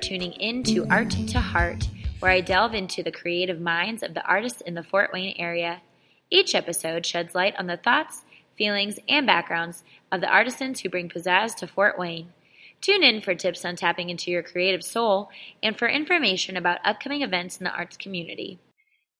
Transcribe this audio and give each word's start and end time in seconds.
Tuning 0.00 0.32
in 0.32 0.62
to 0.62 0.86
Art 0.88 1.10
to 1.10 1.40
Heart, 1.40 1.88
where 2.20 2.32
I 2.32 2.40
delve 2.40 2.72
into 2.72 3.02
the 3.02 3.12
creative 3.12 3.60
minds 3.60 4.02
of 4.02 4.14
the 4.14 4.24
artists 4.24 4.62
in 4.62 4.72
the 4.72 4.82
Fort 4.82 5.10
Wayne 5.12 5.34
area. 5.38 5.82
Each 6.30 6.54
episode 6.54 7.04
sheds 7.04 7.34
light 7.34 7.54
on 7.58 7.66
the 7.66 7.76
thoughts, 7.76 8.22
feelings, 8.56 8.98
and 9.10 9.26
backgrounds 9.26 9.84
of 10.10 10.22
the 10.22 10.32
artisans 10.32 10.80
who 10.80 10.88
bring 10.88 11.10
pizzazz 11.10 11.54
to 11.56 11.66
Fort 11.66 11.98
Wayne. 11.98 12.32
Tune 12.80 13.02
in 13.02 13.20
for 13.20 13.34
tips 13.34 13.62
on 13.62 13.76
tapping 13.76 14.08
into 14.08 14.30
your 14.30 14.42
creative 14.42 14.82
soul 14.82 15.28
and 15.62 15.78
for 15.78 15.86
information 15.86 16.56
about 16.56 16.78
upcoming 16.82 17.20
events 17.20 17.58
in 17.58 17.64
the 17.64 17.70
arts 17.70 17.98
community. 17.98 18.58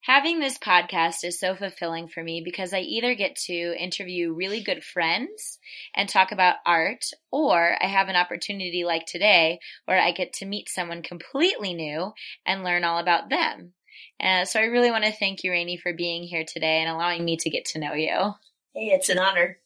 Having 0.02 0.40
this 0.40 0.56
podcast 0.56 1.24
is 1.24 1.38
so 1.38 1.54
fulfilling 1.54 2.08
for 2.08 2.24
me 2.24 2.41
because 2.42 2.72
I 2.72 2.80
either 2.80 3.14
get 3.14 3.36
to 3.46 3.52
interview 3.52 4.32
really 4.32 4.62
good 4.62 4.82
friends 4.82 5.58
and 5.95 6.08
talk 6.08 6.32
about 6.32 6.56
art, 6.64 7.04
or 7.30 7.77
I 7.78 7.86
have 7.86 8.08
an 8.08 8.16
opportunity 8.16 8.82
like 8.84 9.05
today 9.05 9.60
where 9.84 10.00
I 10.00 10.12
get 10.12 10.32
to 10.34 10.46
meet 10.46 10.70
someone 10.70 11.02
completely 11.02 11.74
new 11.74 12.12
and 12.46 12.64
learn 12.64 12.82
all 12.82 12.98
about 12.98 13.28
them. 13.28 13.74
Uh, 14.18 14.46
so 14.46 14.58
I 14.58 14.64
really 14.64 14.91
want 14.91 15.05
to 15.05 15.12
thank 15.12 15.44
you, 15.44 15.50
Rainee, 15.50 15.78
for 15.78 15.92
being 15.92 16.22
here 16.22 16.44
today 16.48 16.80
and 16.80 16.88
allowing 16.88 17.22
me 17.22 17.36
to 17.36 17.50
get 17.50 17.66
to 17.66 17.78
know 17.78 17.92
you. 17.92 18.32
Hey, 18.74 18.92
it's 18.94 19.10
an 19.10 19.19
honor. 19.19 19.58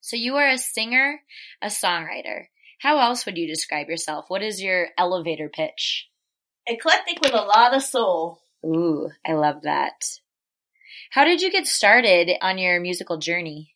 So 0.00 0.16
you 0.16 0.36
are 0.36 0.48
a 0.48 0.58
singer, 0.58 1.22
a 1.62 1.68
songwriter. 1.68 2.44
How 2.78 2.98
else 2.98 3.24
would 3.24 3.38
you 3.38 3.46
describe 3.46 3.88
yourself? 3.88 4.26
What 4.28 4.42
is 4.42 4.62
your 4.62 4.88
elevator 4.98 5.48
pitch? 5.48 6.10
Eclectic 6.66 7.20
with 7.22 7.32
a 7.32 7.38
lot 7.38 7.74
of 7.74 7.82
soul. 7.82 8.42
Ooh, 8.64 9.10
I 9.26 9.32
love 9.32 9.62
that. 9.62 10.18
How 11.10 11.24
did 11.24 11.40
you 11.40 11.50
get 11.50 11.66
started 11.66 12.30
on 12.42 12.58
your 12.58 12.80
musical 12.80 13.18
journey? 13.18 13.74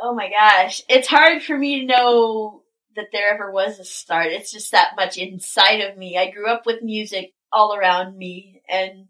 Oh 0.00 0.14
my 0.14 0.30
gosh. 0.30 0.82
It's 0.88 1.08
hard 1.08 1.42
for 1.42 1.56
me 1.56 1.80
to 1.80 1.86
know 1.86 2.62
that 2.96 3.06
there 3.12 3.32
ever 3.32 3.50
was 3.50 3.78
a 3.78 3.84
start. 3.84 4.28
It's 4.28 4.52
just 4.52 4.72
that 4.72 4.96
much 4.96 5.16
inside 5.16 5.80
of 5.80 5.96
me. 5.96 6.16
I 6.16 6.30
grew 6.30 6.48
up 6.48 6.66
with 6.66 6.82
music 6.82 7.32
all 7.52 7.74
around 7.74 8.16
me 8.16 8.62
and 8.68 9.06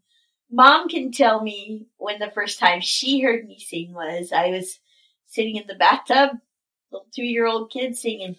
mom 0.51 0.89
can 0.89 1.11
tell 1.11 1.43
me 1.43 1.87
when 1.97 2.19
the 2.19 2.31
first 2.31 2.59
time 2.59 2.81
she 2.81 3.21
heard 3.21 3.47
me 3.47 3.59
sing 3.59 3.93
was. 3.93 4.33
I 4.33 4.49
was 4.49 4.79
sitting 5.27 5.57
in 5.57 5.67
the 5.67 5.75
bathtub, 5.75 6.31
little 6.93 7.07
two 7.15 7.25
year 7.25 7.47
old 7.47 7.71
kid 7.71 7.97
singing, 7.97 8.37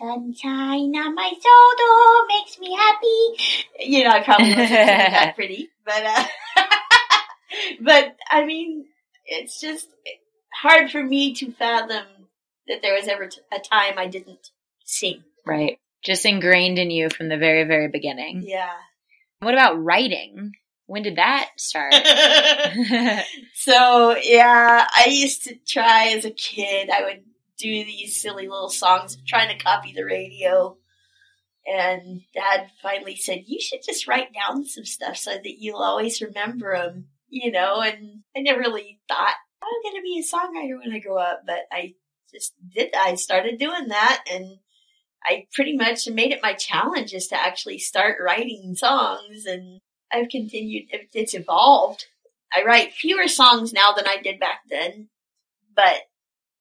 Sunshine 0.00 0.96
on 0.96 1.14
my 1.14 1.32
soul 1.42 2.26
makes 2.28 2.58
me 2.58 2.74
happy. 2.74 3.90
You 3.90 4.04
know, 4.04 4.10
I 4.10 4.22
probably 4.22 4.48
wasn't 4.48 4.70
that 4.70 5.32
pretty, 5.36 5.68
but, 5.84 6.02
uh, 6.04 6.24
but 7.80 8.16
I 8.30 8.46
mean, 8.46 8.86
it's 9.26 9.60
just 9.60 9.88
hard 10.54 10.90
for 10.90 11.02
me 11.02 11.34
to 11.34 11.52
fathom 11.52 12.06
that 12.66 12.82
there 12.82 12.94
was 12.94 13.08
ever 13.08 13.28
a 13.52 13.58
time 13.58 13.98
I 13.98 14.06
didn't 14.06 14.50
sing. 14.84 15.22
Right. 15.44 15.78
Just 16.02 16.24
ingrained 16.24 16.78
in 16.78 16.90
you 16.90 17.10
from 17.10 17.28
the 17.28 17.36
very, 17.36 17.64
very 17.64 17.88
beginning. 17.88 18.42
Yeah. 18.46 18.72
What 19.40 19.54
about 19.54 19.82
writing? 19.82 20.52
When 20.86 21.02
did 21.02 21.16
that 21.16 21.50
start? 21.56 21.94
so 23.54 24.16
yeah, 24.16 24.86
I 24.90 25.06
used 25.08 25.44
to 25.44 25.54
try 25.66 26.14
as 26.16 26.24
a 26.24 26.30
kid. 26.30 26.90
I 26.90 27.02
would 27.04 27.22
do 27.60 27.84
these 27.84 28.20
silly 28.20 28.48
little 28.48 28.70
songs 28.70 29.18
trying 29.26 29.48
to 29.48 29.62
copy 29.62 29.92
the 29.92 30.04
radio. 30.04 30.76
And 31.66 32.22
dad 32.34 32.70
finally 32.82 33.16
said, 33.16 33.44
you 33.46 33.60
should 33.60 33.80
just 33.84 34.08
write 34.08 34.32
down 34.32 34.64
some 34.64 34.84
stuff 34.84 35.16
so 35.16 35.32
that 35.32 35.58
you'll 35.58 35.82
always 35.82 36.22
remember 36.22 36.76
them, 36.76 37.08
you 37.28 37.52
know, 37.52 37.80
and 37.80 38.22
I 38.34 38.40
never 38.40 38.60
really 38.60 38.98
thought 39.08 39.34
I'm 39.62 39.82
going 39.82 39.96
to 39.96 40.02
be 40.02 40.18
a 40.18 40.22
songwriter 40.22 40.78
when 40.78 40.94
I 40.94 40.98
grow 41.00 41.18
up, 41.18 41.42
but 41.46 41.66
I 41.70 41.94
just 42.32 42.54
did. 42.74 42.94
I 42.96 43.14
started 43.16 43.58
doing 43.58 43.88
that 43.88 44.24
and 44.30 44.58
I 45.22 45.46
pretty 45.52 45.76
much 45.76 46.08
made 46.08 46.32
it 46.32 46.42
my 46.42 46.54
challenge 46.54 47.12
is 47.12 47.28
to 47.28 47.36
actually 47.36 47.78
start 47.78 48.16
writing 48.24 48.74
songs 48.74 49.44
and 49.44 49.80
I've 50.10 50.28
continued, 50.28 50.88
it's 51.12 51.34
evolved. 51.34 52.06
I 52.54 52.64
write 52.64 52.94
fewer 52.94 53.28
songs 53.28 53.72
now 53.72 53.92
than 53.92 54.08
I 54.08 54.16
did 54.22 54.40
back 54.40 54.60
then, 54.68 55.08
but 55.76 56.00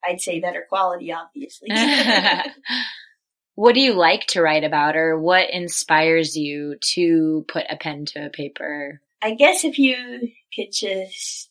I'd 0.08 0.22
say 0.22 0.40
better 0.40 0.66
quality, 0.68 1.12
obviously. 1.12 1.70
what 3.56 3.76
do 3.76 3.82
you 3.82 3.94
like 3.94 4.26
to 4.28 4.42
write 4.42 4.64
about 4.64 4.96
or 4.96 5.20
what 5.20 5.50
inspires 5.50 6.38
you 6.38 6.78
to 6.94 7.46
put 7.48 7.66
a 7.70 7.78
pen 7.78 8.06
to 8.06 8.26
a 8.26 8.30
paper? 8.30 9.02
I 9.22 9.34
guess 9.34 9.64
if 9.64 9.78
you 9.78 10.30
could 10.56 10.72
just 10.72 11.50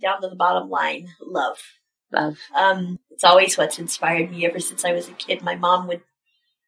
down 0.00 0.22
to 0.22 0.28
the 0.28 0.36
bottom 0.36 0.70
line, 0.70 1.08
love. 1.20 1.58
Love. 2.12 2.38
Um, 2.56 2.98
it's 3.10 3.24
always 3.24 3.56
what's 3.56 3.78
inspired 3.78 4.30
me 4.30 4.46
ever 4.46 4.58
since 4.58 4.84
I 4.84 4.92
was 4.92 5.08
a 5.08 5.12
kid. 5.12 5.42
My 5.42 5.54
mom 5.54 5.86
would, 5.88 6.00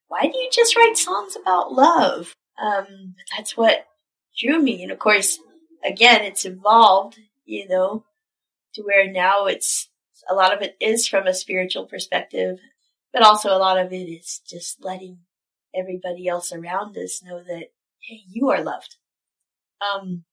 why 0.09 0.23
do 0.23 0.37
you 0.37 0.49
just 0.53 0.77
write 0.77 0.97
songs 0.97 1.37
about 1.41 1.73
love? 1.73 2.35
Um, 2.63 3.15
that's 3.37 3.57
what 3.57 3.87
drew 4.39 4.61
me. 4.61 4.83
And 4.83 4.93
of 4.93 4.99
course, 4.99 5.39
again, 5.85 6.23
it's 6.23 6.45
evolved, 6.45 7.19
you 7.45 7.67
know, 7.69 8.05
to 8.75 8.83
where 8.83 9.11
now 9.11 9.47
it's 9.47 9.89
a 10.29 10.35
lot 10.35 10.55
of 10.55 10.63
it 10.63 10.77
is 10.81 11.07
from 11.07 11.27
a 11.27 11.35
spiritual 11.35 11.87
perspective, 11.87 12.59
but 13.13 13.23
also 13.23 13.51
a 13.51 13.59
lot 13.59 13.79
of 13.79 13.93
it 13.93 14.09
is 14.09 14.41
just 14.47 14.85
letting 14.85 15.19
everybody 15.75 16.29
else 16.29 16.53
around 16.53 16.97
us 16.97 17.23
know 17.23 17.43
that, 17.43 17.73
hey, 18.01 18.23
you 18.29 18.51
are 18.51 18.63
loved. 18.63 18.97
Um, 19.81 20.25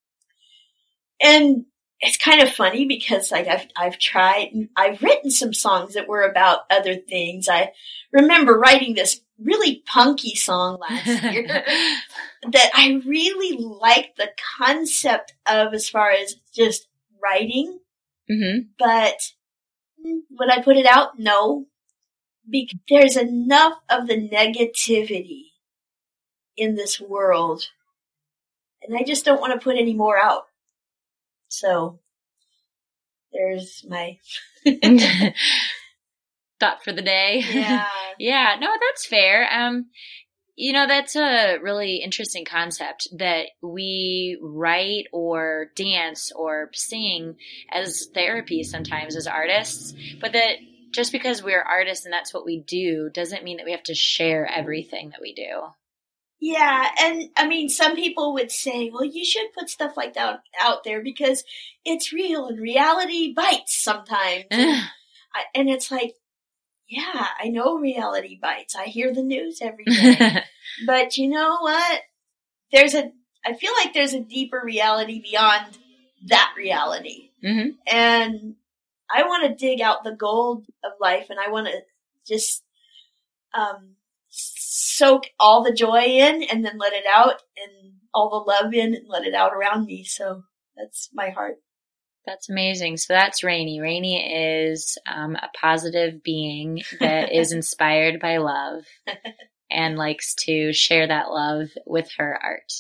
and 1.22 1.66
it's 2.00 2.18
kind 2.18 2.42
of 2.42 2.54
funny 2.54 2.86
because 2.86 3.32
like 3.32 3.48
I've, 3.48 3.68
I've 3.76 4.00
tried, 4.00 4.52
I've 4.76 5.02
written 5.02 5.32
some 5.32 5.54
songs 5.54 5.96
that 5.96 6.08
were 6.08 6.24
about 6.24 6.62
other 6.70 6.96
things. 6.96 7.50
I 7.50 7.72
remember 8.14 8.58
writing 8.58 8.96
this 8.96 9.22
really 9.42 9.84
punky 9.86 10.36
song 10.36 10.80
last 10.80 11.24
year 11.34 11.46
that 11.48 12.72
I 12.74 13.02
really 13.06 13.58
liked 13.58 14.18
the 14.18 14.30
concept 14.58 15.34
of 15.46 15.74
as 15.74 15.90
far 15.90 16.12
as 16.12 16.36
just 16.54 16.88
writing. 17.22 17.80
Mm-hmm. 18.30 18.70
But 18.78 19.34
would 20.04 20.52
I 20.52 20.62
put 20.62 20.78
it 20.78 20.86
out? 20.86 21.20
No. 21.20 21.66
Because 22.50 22.80
there's 22.90 23.18
enough 23.18 23.74
of 23.90 24.08
the 24.08 24.16
negativity 24.16 25.50
in 26.58 26.76
this 26.76 27.00
world. 27.00 27.64
And 28.82 28.98
I 28.98 29.04
just 29.04 29.26
don't 29.26 29.42
want 29.42 29.54
to 29.54 29.64
put 29.64 29.78
any 29.78 29.94
more 29.94 30.18
out. 30.18 30.44
So 31.48 32.00
there's 33.32 33.86
my 33.88 34.18
thought 36.60 36.84
for 36.84 36.92
the 36.92 37.02
day. 37.02 37.44
Yeah. 37.52 37.88
yeah, 38.20 38.56
no, 38.60 38.68
that's 38.88 39.06
fair. 39.06 39.48
Um 39.52 39.88
you 40.60 40.74
know, 40.74 40.88
that's 40.88 41.16
a 41.16 41.58
really 41.62 42.02
interesting 42.04 42.44
concept 42.44 43.08
that 43.18 43.46
we 43.62 44.38
write 44.42 45.06
or 45.14 45.68
dance 45.74 46.34
or 46.36 46.70
sing 46.74 47.38
as 47.72 48.10
therapy 48.14 48.64
sometimes 48.64 49.16
as 49.16 49.26
artists, 49.26 49.94
but 50.20 50.34
that 50.34 50.58
just 50.92 51.14
because 51.14 51.42
we're 51.42 51.62
artists 51.62 52.04
and 52.04 52.12
that's 52.12 52.34
what 52.34 52.46
we 52.46 52.60
do 52.60 53.10
doesn't 53.14 53.46
mean 53.46 53.56
that 53.56 53.66
we 53.66 53.72
have 53.72 53.84
to 53.84 53.96
share 53.96 54.46
everything 54.46 55.12
that 55.12 55.22
we 55.22 55.34
do. 55.34 55.62
Yeah, 56.42 56.90
and 57.00 57.30
I 57.38 57.48
mean, 57.48 57.70
some 57.70 57.96
people 57.96 58.34
would 58.34 58.52
say, 58.52 58.90
well, 58.94 59.06
you 59.06 59.24
should 59.24 59.54
put 59.58 59.70
stuff 59.70 59.96
like 59.96 60.16
that 60.16 60.42
out 60.62 60.84
there 60.84 61.02
because 61.02 61.46
it's 61.86 62.12
real 62.12 62.48
and 62.48 62.60
reality 62.60 63.34
bites 63.34 63.82
sometimes. 63.82 64.44
and, 64.52 64.82
and 65.56 65.70
it's 65.70 65.90
like, 65.90 66.16
yeah, 66.90 67.28
I 67.40 67.50
know 67.50 67.78
reality 67.78 68.40
bites. 68.42 68.76
I 68.76 68.86
hear 68.86 69.14
the 69.14 69.22
news 69.22 69.60
every 69.62 69.84
day. 69.86 70.44
but 70.86 71.18
you 71.18 71.30
know 71.30 71.58
what? 71.62 72.02
There's 72.72 72.96
a, 72.96 73.12
I 73.46 73.54
feel 73.54 73.72
like 73.82 73.94
there's 73.94 74.14
a 74.14 74.20
deeper 74.20 74.62
reality 74.64 75.22
beyond 75.22 75.78
that 76.26 76.54
reality. 76.58 77.30
Mm-hmm. 77.46 77.70
And 77.88 78.56
I 79.14 79.24
want 79.24 79.48
to 79.48 79.66
dig 79.66 79.82
out 79.82 80.04
the 80.04 80.16
gold 80.16 80.66
of 80.84 80.94
life 81.00 81.28
and 81.30 81.40
I 81.40 81.52
want 81.52 81.68
to 81.68 81.80
just, 82.28 82.64
um, 83.54 83.96
soak 84.32 85.28
all 85.40 85.64
the 85.64 85.74
joy 85.74 86.02
in 86.04 86.44
and 86.44 86.64
then 86.64 86.78
let 86.78 86.94
it 86.94 87.06
out 87.12 87.42
and 87.58 87.94
all 88.14 88.30
the 88.30 88.52
love 88.52 88.74
in 88.74 88.96
and 88.96 89.08
let 89.08 89.26
it 89.26 89.34
out 89.34 89.54
around 89.54 89.86
me. 89.86 90.04
So 90.04 90.44
that's 90.76 91.10
my 91.14 91.30
heart. 91.30 91.56
That's 92.26 92.50
amazing. 92.50 92.98
So 92.98 93.14
that's 93.14 93.44
Rainee. 93.44 93.80
Rainee 93.80 94.64
is 94.64 94.98
um, 95.08 95.36
a 95.36 95.50
positive 95.60 96.22
being 96.24 96.84
that 97.00 97.32
is 97.36 97.52
inspired 97.52 98.20
by 98.20 98.38
love 98.38 98.84
and 99.72 99.98
likes 99.98 100.36
to 100.46 100.74
share 100.74 101.08
that 101.08 101.32
love 101.32 101.70
with 101.86 102.10
her 102.18 102.38
art. 102.42 102.72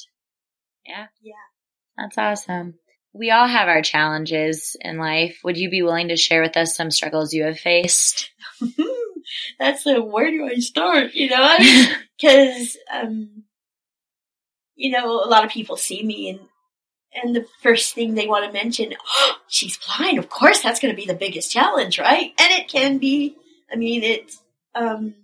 Yeah? 0.86 1.07
Yeah. 1.21 1.33
That's 1.97 2.18
awesome. 2.18 2.75
We 3.13 3.31
all 3.31 3.47
have 3.47 3.68
our 3.68 3.81
challenges 3.81 4.75
in 4.80 4.97
life. 4.97 5.39
Would 5.44 5.57
you 5.57 5.69
be 5.69 5.81
willing 5.81 6.09
to 6.09 6.15
share 6.15 6.41
with 6.41 6.56
us 6.56 6.75
some 6.75 6.91
struggles 6.91 7.33
you 7.33 7.44
have 7.44 7.59
faced? 7.59 8.31
That's 9.59 9.86
a 9.86 10.01
where 10.01 10.30
do 10.30 10.45
I 10.45 10.59
start? 10.59 11.13
You 11.13 11.30
know, 11.30 11.57
because 12.19 12.77
um, 12.91 13.44
you 14.75 14.91
know, 14.91 15.24
a 15.24 15.27
lot 15.27 15.44
of 15.44 15.51
people 15.51 15.75
see 15.75 16.03
me 16.03 16.30
and 16.30 16.39
and 17.14 17.36
the 17.36 17.46
first 17.62 17.96
thing 17.96 18.14
they 18.14 18.28
want 18.28 18.46
to 18.46 18.52
mention, 18.52 18.94
oh, 18.94 19.36
she's 19.48 19.78
blind. 19.78 20.20
Of 20.20 20.30
course, 20.30 20.62
that's 20.62 20.80
going 20.80 20.94
to 20.94 21.00
be 21.00 21.08
the 21.08 21.16
biggest 21.16 21.52
challenge, 21.52 22.00
right? 22.00 22.32
And 22.40 22.52
it 22.52 22.68
can 22.68 22.98
be. 22.98 23.36
I 23.72 23.76
mean, 23.76 24.04
it's 24.04 24.42
um, 24.76 25.16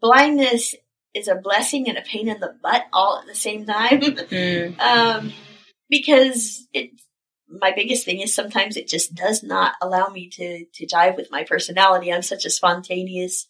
blindness 0.00 0.74
is 1.14 1.28
a 1.28 1.34
blessing 1.34 1.88
and 1.88 1.96
a 1.96 2.02
pain 2.02 2.28
in 2.28 2.40
the 2.40 2.54
butt 2.62 2.84
all 2.92 3.18
at 3.18 3.26
the 3.26 3.34
same 3.34 3.66
time. 3.66 4.00
Mm. 4.00 4.80
um, 4.80 5.32
because 5.88 6.66
it, 6.72 6.90
my 7.48 7.72
biggest 7.74 8.04
thing 8.04 8.20
is 8.20 8.34
sometimes 8.34 8.76
it 8.76 8.88
just 8.88 9.14
does 9.14 9.42
not 9.42 9.74
allow 9.80 10.08
me 10.08 10.28
to, 10.30 10.64
to 10.74 10.86
jive 10.86 11.16
with 11.16 11.30
my 11.30 11.44
personality. 11.44 12.12
I'm 12.12 12.22
such 12.22 12.44
a 12.44 12.50
spontaneous, 12.50 13.46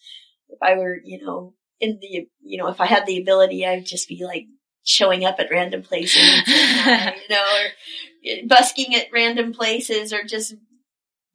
if 0.49 0.59
I 0.63 0.77
were, 0.77 0.99
you 1.03 1.25
know, 1.25 1.55
in 1.81 1.99
the, 2.01 2.29
you 2.41 2.59
know, 2.59 2.69
if 2.69 2.81
I 2.81 2.87
had 2.87 3.07
the 3.07 3.21
ability, 3.21 3.67
I'd 3.67 3.87
just 3.87 4.09
be 4.09 4.25
like 4.25 4.47
showing 4.85 5.25
up 5.25 5.37
at 5.39 5.51
random 5.51 5.83
places, 5.83 6.23
and, 6.47 7.15
you 7.29 7.35
know, 7.35 7.43
or 7.43 8.47
busking 8.47 8.95
at 8.95 9.07
random 9.13 9.53
places 9.53 10.13
or 10.13 10.25
just 10.25 10.55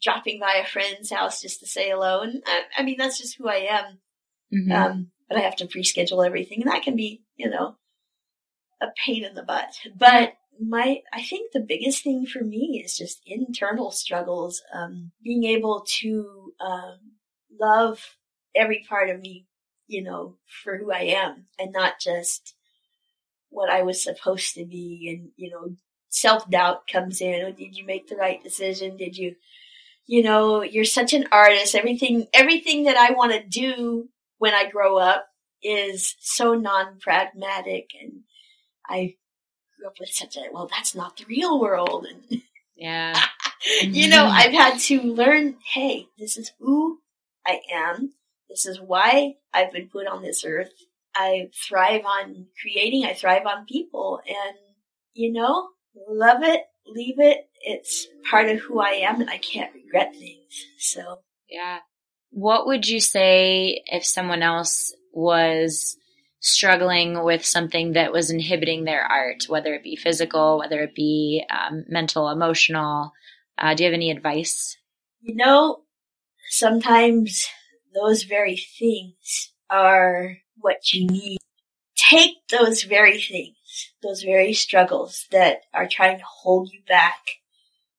dropping 0.01 0.39
by 0.39 0.61
a 0.63 0.65
friend's 0.65 1.11
house 1.11 1.41
just 1.41 1.59
to 1.59 1.67
say 1.67 1.89
hello. 1.89 2.21
And 2.21 2.41
I, 2.45 2.61
I 2.77 2.83
mean, 2.83 2.95
that's 2.97 3.17
just 3.17 3.37
who 3.37 3.47
I 3.47 3.67
am. 3.69 3.99
Mhm. 4.53 4.71
Um, 4.73 5.11
but 5.27 5.37
I 5.37 5.41
have 5.41 5.57
to 5.57 5.67
pre-schedule 5.67 6.23
everything 6.23 6.61
and 6.61 6.71
that 6.71 6.83
can 6.83 6.95
be, 6.95 7.23
you 7.35 7.49
know, 7.49 7.75
a 8.81 8.87
pain 9.05 9.23
in 9.23 9.35
the 9.35 9.43
butt. 9.43 9.75
But 9.95 10.33
my, 10.59 11.01
I 11.13 11.21
think 11.21 11.51
the 11.51 11.59
biggest 11.59 12.03
thing 12.03 12.25
for 12.25 12.43
me 12.43 12.81
is 12.83 12.97
just 12.97 13.21
internal 13.25 13.91
struggles, 13.91 14.61
um, 14.73 15.11
being 15.23 15.43
able 15.43 15.85
to, 15.99 16.53
um, 16.59 16.97
love 17.59 18.17
every 18.55 18.85
part 18.89 19.09
of 19.09 19.19
me, 19.19 19.45
you 19.87 20.03
know, 20.03 20.37
for 20.63 20.77
who 20.77 20.91
I 20.91 21.01
am 21.01 21.45
and 21.59 21.71
not 21.71 21.99
just 21.99 22.55
what 23.49 23.69
I 23.69 23.83
was 23.83 24.03
supposed 24.03 24.53
to 24.55 24.65
be. 24.65 25.09
And, 25.09 25.31
you 25.35 25.49
know, 25.51 25.75
self-doubt 26.09 26.87
comes 26.91 27.21
in. 27.21 27.45
Oh, 27.45 27.51
did 27.51 27.75
you 27.75 27.85
make 27.85 28.07
the 28.07 28.15
right 28.15 28.41
decision? 28.43 28.97
Did 28.97 29.17
you, 29.17 29.35
you 30.05 30.23
know, 30.23 30.61
you're 30.61 30.85
such 30.85 31.13
an 31.13 31.27
artist. 31.31 31.75
Everything, 31.75 32.27
everything 32.33 32.83
that 32.85 32.97
I 32.97 33.13
want 33.13 33.31
to 33.31 33.43
do 33.45 34.09
when 34.37 34.53
I 34.53 34.69
grow 34.69 34.97
up 34.97 35.27
is 35.61 36.15
so 36.19 36.53
non-pragmatic 36.53 37.91
and 38.01 38.21
I 38.87 39.15
grew 39.77 39.87
up 39.87 39.99
with 39.99 40.09
such 40.09 40.37
a, 40.37 40.41
well, 40.51 40.69
that's 40.69 40.95
not 40.95 41.17
the 41.17 41.25
real 41.25 41.59
world. 41.59 42.07
And, 42.09 42.41
yeah. 42.75 43.19
you 43.81 44.07
know, 44.07 44.25
I've 44.25 44.53
had 44.53 44.79
to 44.79 45.01
learn, 45.01 45.57
hey, 45.73 46.07
this 46.17 46.37
is 46.37 46.53
who 46.59 46.99
I 47.45 47.59
am. 47.71 48.13
This 48.49 48.65
is 48.65 48.79
why 48.79 49.35
I've 49.53 49.71
been 49.71 49.89
put 49.89 50.07
on 50.07 50.23
this 50.23 50.43
earth. 50.45 50.71
I 51.15 51.49
thrive 51.67 52.03
on 52.05 52.47
creating. 52.61 53.05
I 53.05 53.13
thrive 53.13 53.45
on 53.45 53.65
people 53.65 54.19
and, 54.27 54.57
you 55.13 55.33
know, 55.33 55.69
love 56.09 56.43
it, 56.43 56.61
leave 56.85 57.19
it. 57.19 57.49
It's 57.61 58.07
part 58.29 58.49
of 58.49 58.59
who 58.59 58.79
I 58.79 58.91
am 59.09 59.21
and 59.21 59.29
I 59.29 59.37
can't 59.37 59.73
regret 59.73 60.13
things. 60.13 60.65
So 60.77 61.19
Yeah. 61.49 61.79
What 62.31 62.67
would 62.67 62.87
you 62.87 62.99
say 62.99 63.81
if 63.87 64.05
someone 64.05 64.43
else 64.43 64.93
was 65.11 65.97
struggling 66.41 67.23
with 67.23 67.45
something 67.45 67.93
that 67.93 68.13
was 68.13 68.31
inhibiting 68.31 68.85
their 68.85 69.03
art, 69.03 69.45
whether 69.47 69.73
it 69.73 69.83
be 69.83 69.95
physical, 69.95 70.59
whether 70.59 70.81
it 70.83 70.95
be 70.95 71.43
um, 71.49 71.85
mental, 71.89 72.29
emotional? 72.29 73.11
Uh, 73.57 73.73
do 73.73 73.83
you 73.83 73.89
have 73.89 73.95
any 73.95 74.11
advice? 74.11 74.77
You 75.21 75.35
know, 75.35 75.81
sometimes 76.49 77.47
those 77.93 78.23
very 78.23 78.55
things 78.55 79.51
are 79.69 80.37
what 80.61 80.93
you 80.93 81.07
need. 81.07 81.39
Take 81.95 82.37
those 82.49 82.83
very 82.83 83.19
things, 83.19 83.55
those 84.01 84.23
very 84.23 84.53
struggles 84.53 85.25
that 85.31 85.61
are 85.73 85.87
trying 85.87 86.17
to 86.17 86.25
hold 86.25 86.71
you 86.71 86.81
back 86.87 87.19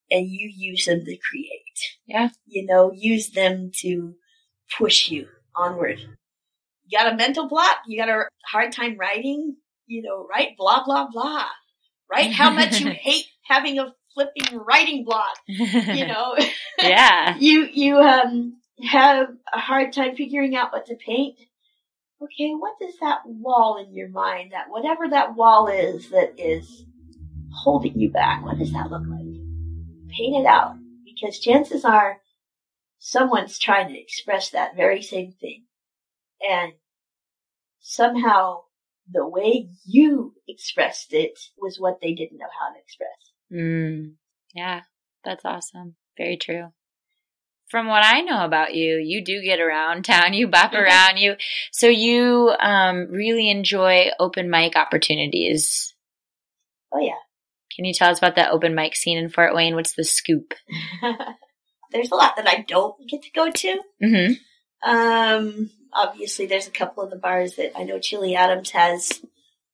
and 0.09 0.27
you 0.27 0.51
use 0.53 0.85
them 0.85 1.05
to 1.05 1.17
create. 1.17 1.97
Yeah. 2.05 2.29
You 2.45 2.65
know, 2.65 2.91
use 2.93 3.31
them 3.31 3.71
to 3.79 4.15
push 4.77 5.09
you 5.09 5.27
onward. 5.55 5.99
You 5.99 6.97
got 6.97 7.13
a 7.13 7.15
mental 7.15 7.47
block? 7.47 7.77
You 7.87 7.97
got 7.99 8.09
a 8.09 8.23
hard 8.45 8.73
time 8.73 8.97
writing? 8.97 9.55
You 9.87 10.01
know, 10.01 10.27
write 10.29 10.57
blah, 10.57 10.83
blah, 10.83 11.07
blah. 11.11 11.45
Write 12.11 12.33
how 12.33 12.49
much 12.49 12.81
you 12.81 12.91
hate 13.01 13.25
having 13.43 13.79
a 13.79 13.93
flipping 14.13 14.57
writing 14.57 15.05
block, 15.05 15.37
you 15.47 16.05
know? 16.05 16.35
yeah. 16.81 17.37
you 17.39 17.67
you 17.71 17.97
um 17.97 18.57
have 18.83 19.27
a 19.53 19.59
hard 19.59 19.93
time 19.93 20.15
figuring 20.15 20.55
out 20.55 20.73
what 20.73 20.85
to 20.87 20.95
paint. 20.95 21.37
Okay, 22.23 22.53
what 22.53 22.75
is 22.81 22.95
that 22.99 23.21
wall 23.25 23.83
in 23.83 23.93
your 23.93 24.09
mind? 24.09 24.51
That 24.51 24.69
whatever 24.69 25.09
that 25.09 25.35
wall 25.35 25.67
is 25.67 26.09
that 26.11 26.33
is 26.37 26.85
holding 27.51 27.99
you 27.99 28.11
back, 28.11 28.45
what 28.45 28.59
does 28.59 28.71
that 28.73 28.91
look 28.91 29.03
like? 29.07 29.25
Paint 30.15 30.35
it 30.35 30.45
out. 30.45 30.75
Because 31.03 31.39
chances 31.39 31.83
are 31.83 32.21
someone's 32.99 33.57
trying 33.57 33.89
to 33.89 33.99
express 33.99 34.51
that 34.51 34.75
very 34.75 35.01
same 35.01 35.31
thing. 35.31 35.65
And 36.47 36.73
somehow 37.79 38.61
the 39.11 39.27
way 39.27 39.69
you 39.85 40.35
expressed 40.47 41.13
it 41.13 41.39
was 41.57 41.79
what 41.79 41.99
they 42.01 42.13
didn't 42.13 42.37
know 42.37 42.45
how 42.59 42.71
to 42.71 42.79
express. 42.79 43.09
Mm, 43.51 44.13
yeah, 44.53 44.81
that's 45.25 45.43
awesome. 45.43 45.95
Very 46.17 46.37
true. 46.37 46.71
From 47.71 47.87
what 47.87 48.03
I 48.05 48.19
know 48.21 48.43
about 48.43 48.75
you, 48.75 48.97
you 48.97 49.23
do 49.23 49.41
get 49.41 49.59
around 49.61 50.03
town, 50.05 50.33
you 50.33 50.47
bop 50.47 50.73
Mhm. 50.73 50.81
around, 50.81 51.17
you 51.17 51.35
so 51.71 51.87
you 51.87 52.53
um, 52.59 53.07
really 53.09 53.49
enjoy 53.49 54.09
open 54.19 54.49
mic 54.49 54.75
opportunities. 54.75 55.95
Oh 56.93 56.99
yeah. 56.99 57.15
Can 57.73 57.85
you 57.85 57.93
tell 57.93 58.11
us 58.11 58.17
about 58.17 58.35
that 58.35 58.51
open 58.51 58.75
mic 58.75 58.95
scene 58.97 59.17
in 59.17 59.29
Fort 59.29 59.55
Wayne? 59.55 59.75
What's 59.75 59.93
the 59.93 60.03
scoop? 60.03 60.53
There's 61.91 62.11
a 62.11 62.15
lot 62.15 62.35
that 62.35 62.47
I 62.47 62.65
don't 62.67 62.95
get 63.09 63.23
to 63.23 63.31
go 63.31 63.49
to. 63.49 63.79
Mm-hmm. 64.03 64.89
Um, 64.89 65.69
obviously, 65.93 66.45
there's 66.45 66.67
a 66.67 66.71
couple 66.71 67.03
of 67.03 67.09
the 67.09 67.17
bars 67.17 67.55
that 67.55 67.77
I 67.77 67.83
know 67.83 67.99
Chili 67.99 68.33
Adams 68.35 68.71
has 68.71 69.21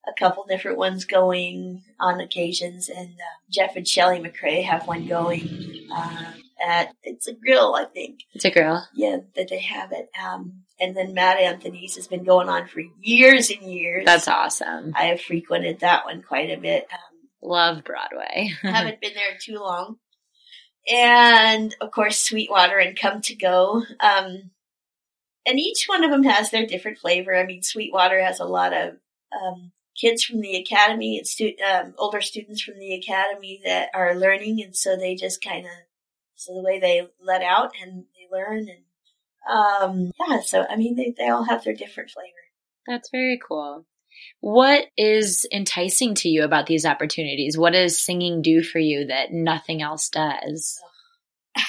a 0.08 0.14
couple 0.20 0.46
different 0.46 0.78
ones 0.80 1.06
going 1.06 1.84
on 2.00 2.20
occasions, 2.20 2.90
and 2.90 3.10
uh, 3.10 3.38
Jeff 3.52 3.76
and 3.76 3.88
Shelly 3.88 4.20
McRae 4.20 4.64
have 4.64 4.88
one 4.88 5.08
going 5.08 5.88
uh, 5.94 6.34
at 6.66 6.94
it's 7.04 7.28
a 7.28 7.34
grill, 7.34 7.76
I 7.76 7.86
think. 7.86 8.22
It's 8.34 8.46
a 8.46 8.52
grill. 8.52 8.84
Yeah, 8.94 9.18
that 9.36 9.50
they 9.50 9.60
have 9.60 9.92
it. 9.92 10.10
Um, 10.22 10.64
and 10.80 10.96
then 10.96 11.14
Mad 11.14 11.38
Anthony's 11.40 11.96
has 11.96 12.08
been 12.08 12.24
going 12.24 12.50
on 12.50 12.68
for 12.68 12.82
years 13.02 13.50
and 13.50 13.62
years. 13.62 14.06
That's 14.06 14.28
awesome. 14.28 14.94
I 14.96 15.06
have 15.06 15.22
frequented 15.22 15.80
that 15.80 16.06
one 16.06 16.22
quite 16.22 16.52
a 16.52 16.60
bit. 16.60 16.88
Um, 16.92 17.50
Love 17.50 17.84
Broadway. 17.84 18.52
haven't 18.62 19.02
been 19.02 19.14
there 19.14 19.38
too 19.42 19.60
long. 19.60 19.98
And 20.90 21.76
of 21.82 21.92
course, 21.92 22.20
Sweetwater 22.20 22.78
and 22.78 22.98
Come 22.98 23.22
to 23.22 23.36
Go. 23.36 23.84
Um, 24.00 24.52
and 25.46 25.60
each 25.60 25.86
one 25.88 26.04
of 26.04 26.12
them 26.12 26.24
has 26.24 26.52
their 26.52 26.66
different 26.66 27.00
flavor. 27.00 27.36
I 27.36 27.46
mean, 27.46 27.64
Sweetwater 27.64 28.22
has 28.22 28.40
a 28.40 28.46
lot 28.46 28.74
of 28.74 28.96
um, 29.34 29.72
kids 30.00 30.24
from 30.24 30.42
the 30.42 30.58
academy 30.58 31.18
and 31.18 31.28
stu- 31.28 31.56
um, 31.70 31.94
older 31.98 32.22
students 32.22 32.62
from 32.62 32.78
the 32.80 32.94
academy 32.94 33.62
that 33.66 33.90
are 33.94 34.16
learning, 34.16 34.62
and 34.62 34.76
so 34.76 34.96
they 34.96 35.16
just 35.16 35.42
kind 35.42 35.66
of 35.66 35.72
so 36.38 36.54
the 36.54 36.64
way 36.64 36.80
they 36.80 37.06
let 37.20 37.42
out 37.42 37.72
and 37.82 38.06
they 38.16 38.36
learn 38.36 38.70
and 38.70 38.84
um, 39.50 40.12
yeah. 40.28 40.40
So 40.42 40.66
I 40.70 40.76
mean, 40.76 40.96
they 40.96 41.14
they 41.18 41.30
all 41.30 41.44
have 41.44 41.64
their 41.64 41.74
different 41.74 42.12
flavor. 42.12 42.32
That's 42.88 43.10
very 43.10 43.40
cool. 43.46 43.86
What 44.40 44.86
is 44.98 45.48
enticing 45.52 46.16
to 46.16 46.30
you 46.30 46.44
about 46.44 46.68
these 46.68 46.86
opportunities? 46.86 47.58
What 47.58 47.74
does 47.74 48.04
singing 48.04 48.42
do 48.42 48.62
for 48.64 48.80
you 48.80 49.08
that 49.08 49.32
nothing 49.32 49.82
else 49.82 50.10
does? 50.10 50.80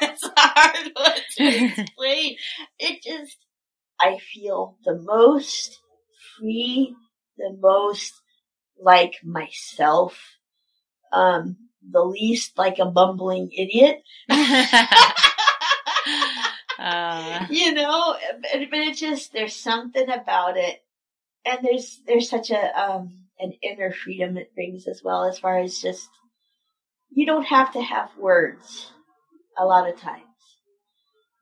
It's 0.00 0.22
a 0.22 0.32
hard 0.36 0.92
one 0.94 1.12
to 1.38 1.64
explain. 1.64 2.36
It 2.78 3.02
just, 3.02 3.36
I 4.00 4.18
feel 4.18 4.76
the 4.84 4.94
most 4.94 5.80
free, 6.38 6.94
the 7.36 7.56
most 7.60 8.14
like 8.80 9.14
myself, 9.24 10.20
um, 11.12 11.56
the 11.82 12.02
least 12.02 12.56
like 12.58 12.78
a 12.78 12.86
bumbling 12.86 13.50
idiot. 13.52 14.02
uh, 16.78 17.46
you 17.50 17.74
know, 17.74 18.16
but, 18.42 18.70
but 18.70 18.78
it 18.78 18.96
just, 18.96 19.32
there's 19.32 19.56
something 19.56 20.08
about 20.08 20.56
it. 20.56 20.82
And 21.44 21.58
there's, 21.62 22.00
there's 22.06 22.28
such 22.28 22.50
a, 22.50 22.80
um, 22.80 23.24
an 23.38 23.52
inner 23.62 23.92
freedom 23.92 24.36
it 24.36 24.54
brings 24.54 24.86
as 24.86 25.02
well 25.04 25.24
as 25.24 25.38
far 25.38 25.58
as 25.58 25.78
just, 25.78 26.08
you 27.10 27.26
don't 27.26 27.46
have 27.46 27.72
to 27.72 27.82
have 27.82 28.10
words 28.18 28.92
a 29.58 29.64
lot 29.64 29.88
of 29.88 29.98
times. 29.98 30.22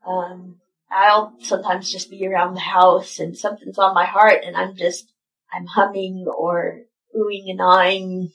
Um, 0.06 0.60
I'll 0.90 1.34
sometimes 1.40 1.90
just 1.90 2.10
be 2.10 2.26
around 2.26 2.54
the 2.54 2.60
house 2.60 3.18
and 3.18 3.36
something's 3.36 3.78
on 3.78 3.94
my 3.94 4.04
heart 4.04 4.44
and 4.44 4.56
I'm 4.56 4.76
just, 4.76 5.12
I'm 5.52 5.66
humming 5.66 6.26
or 6.26 6.82
oohing 7.16 7.50
and 7.50 7.60
ahhing 7.60 8.28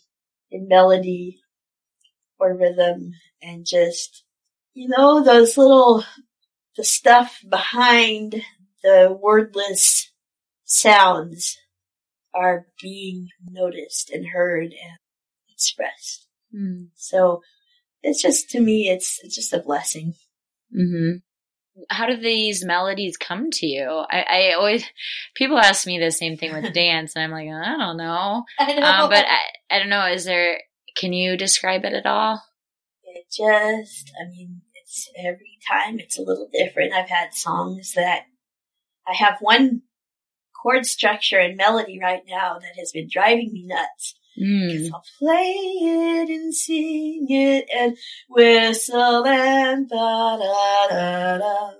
in 0.52 0.68
melody 0.68 1.41
or 2.42 2.58
rhythm 2.58 3.14
and 3.42 3.66
just, 3.66 4.24
you 4.74 4.90
know, 4.90 5.24
those 5.24 5.58
little, 5.58 6.04
the 6.76 6.84
stuff 6.84 7.40
behind 7.48 8.42
the 8.84 9.16
wordless 9.22 10.12
sounds 10.66 11.58
are 12.34 12.66
being 12.82 13.28
noticed 13.48 14.10
and 14.10 14.28
heard 14.34 14.74
and 14.74 14.98
expressed. 15.54 16.28
mm, 16.54 16.88
So 16.96 17.42
it's 18.02 18.22
just, 18.22 18.50
to 18.50 18.60
me, 18.60 18.90
it's, 18.90 19.20
it's 19.24 19.36
just 19.36 19.54
a 19.54 19.60
blessing. 19.60 20.16
hmm 20.74 21.18
how 21.90 22.06
do 22.06 22.18
these 22.18 22.66
melodies 22.66 23.18
come 23.18 23.50
to 23.50 23.66
you? 23.66 23.88
I, 24.10 24.22
I 24.22 24.54
always 24.54 24.84
people 25.36 25.58
ask 25.58 25.88
me 25.88 26.00
the 26.00 26.12
same 26.12 26.38
thing 26.38 26.54
with 26.54 26.74
dance, 26.74 27.16
and 27.16 27.24
I'm 27.24 27.32
like, 27.32 27.48
I 27.48 27.78
don't 27.78 27.98
know. 27.98 28.44
I 28.60 28.74
know. 28.74 28.86
Um, 28.86 29.10
but 29.10 29.26
I, 29.26 29.76
I 29.76 29.80
don't 29.80 29.90
know. 29.90 30.06
Is 30.08 30.26
there? 30.26 30.60
Can 30.96 31.14
you 31.14 31.38
describe 31.38 31.86
it 31.86 31.94
at 31.94 32.06
all? 32.06 32.42
it 33.16 33.26
just, 33.32 34.12
I 34.20 34.30
mean, 34.30 34.62
it's 34.76 35.10
every 35.18 35.60
time 35.70 36.00
it's 36.00 36.18
a 36.18 36.22
little 36.22 36.50
different. 36.52 36.94
I've 36.94 37.10
had 37.10 37.34
songs 37.34 37.94
that 37.96 38.24
I 39.08 39.16
have 39.16 39.38
one 39.40 39.84
chord 40.62 40.86
structure 40.86 41.40
and 41.40 41.58
melody 41.58 42.00
right 42.02 42.24
now 42.28 42.60
that 42.60 42.78
has 42.78 42.92
been 42.92 43.10
driving 43.12 43.52
me 43.52 43.66
nuts. 43.66 44.16
Mm. 44.42 44.92
I'll 44.94 45.04
play 45.20 45.54
it 45.82 46.30
and 46.30 46.56
sing 46.56 47.28
it 47.30 47.70
and 47.76 47.98
whistle 48.30 49.26
and 49.26 49.90
da 49.90 50.38
da 50.38 50.88
da 50.90 51.38
da 51.38 51.72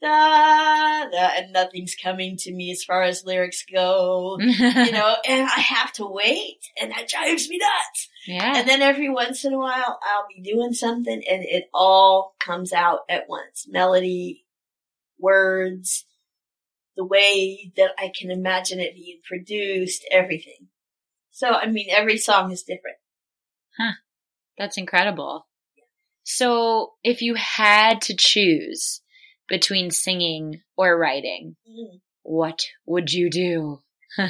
da 0.00 1.04
da 1.10 1.28
and 1.36 1.52
nothing's 1.52 1.96
coming 2.00 2.36
to 2.36 2.52
me 2.52 2.70
as 2.70 2.84
far 2.84 3.02
as 3.02 3.24
lyrics 3.24 3.64
go. 3.72 4.38
You 4.40 4.92
know, 4.92 5.16
and 5.28 5.48
I 5.48 5.60
have 5.60 5.92
to 5.94 6.06
wait 6.06 6.60
and 6.80 6.92
that 6.92 7.08
drives 7.08 7.48
me 7.48 7.58
nuts. 7.58 8.08
Yeah. 8.26 8.58
And 8.58 8.68
then 8.68 8.82
every 8.82 9.10
once 9.10 9.44
in 9.44 9.52
a 9.52 9.58
while 9.58 9.98
I'll 10.02 10.26
be 10.34 10.40
doing 10.42 10.72
something 10.72 11.22
and 11.28 11.44
it 11.44 11.68
all 11.74 12.34
comes 12.40 12.72
out 12.72 13.00
at 13.08 13.28
once. 13.28 13.66
Melody, 13.68 14.44
words, 15.18 16.06
the 16.96 17.04
way 17.04 17.72
that 17.76 17.90
I 17.98 18.10
can 18.18 18.30
imagine 18.30 18.80
it 18.80 18.94
being 18.94 19.20
produced, 19.26 20.04
everything. 20.10 20.68
So, 21.30 21.50
I 21.50 21.66
mean, 21.66 21.86
every 21.90 22.16
song 22.18 22.52
is 22.52 22.62
different. 22.62 22.96
That's 24.56 24.78
incredible. 24.78 25.46
So, 26.22 26.92
if 27.02 27.22
you 27.22 27.34
had 27.34 28.00
to 28.02 28.14
choose 28.16 29.00
between 29.48 29.90
singing 29.90 30.62
or 30.76 30.96
writing, 30.96 31.56
Mm. 31.68 32.00
what 32.22 32.62
would 32.86 33.12
you 33.12 33.28
do? 33.30 33.82
Ooh, 34.18 34.28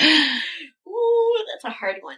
that's 0.00 1.64
a 1.64 1.70
hard 1.70 1.96
one. 2.00 2.16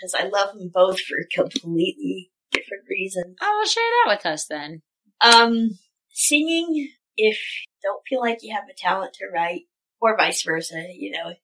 Because 0.00 0.14
I 0.14 0.28
love 0.28 0.56
them 0.56 0.70
both 0.72 1.00
for 1.00 1.16
completely 1.32 2.30
different 2.52 2.84
reasons. 2.88 3.36
oh, 3.40 3.56
well 3.58 3.66
share 3.66 3.84
that 4.04 4.16
with 4.16 4.26
us 4.26 4.46
then. 4.46 4.82
Um, 5.20 5.78
singing, 6.10 6.90
if 7.16 7.38
you 7.66 7.72
don't 7.82 8.02
feel 8.08 8.20
like 8.20 8.38
you 8.42 8.54
have 8.54 8.64
a 8.70 8.76
talent 8.76 9.14
to 9.14 9.26
write, 9.32 9.62
or 10.00 10.16
vice 10.16 10.42
versa, 10.42 10.82
you 10.94 11.10
know, 11.10 11.30
if 11.30 11.38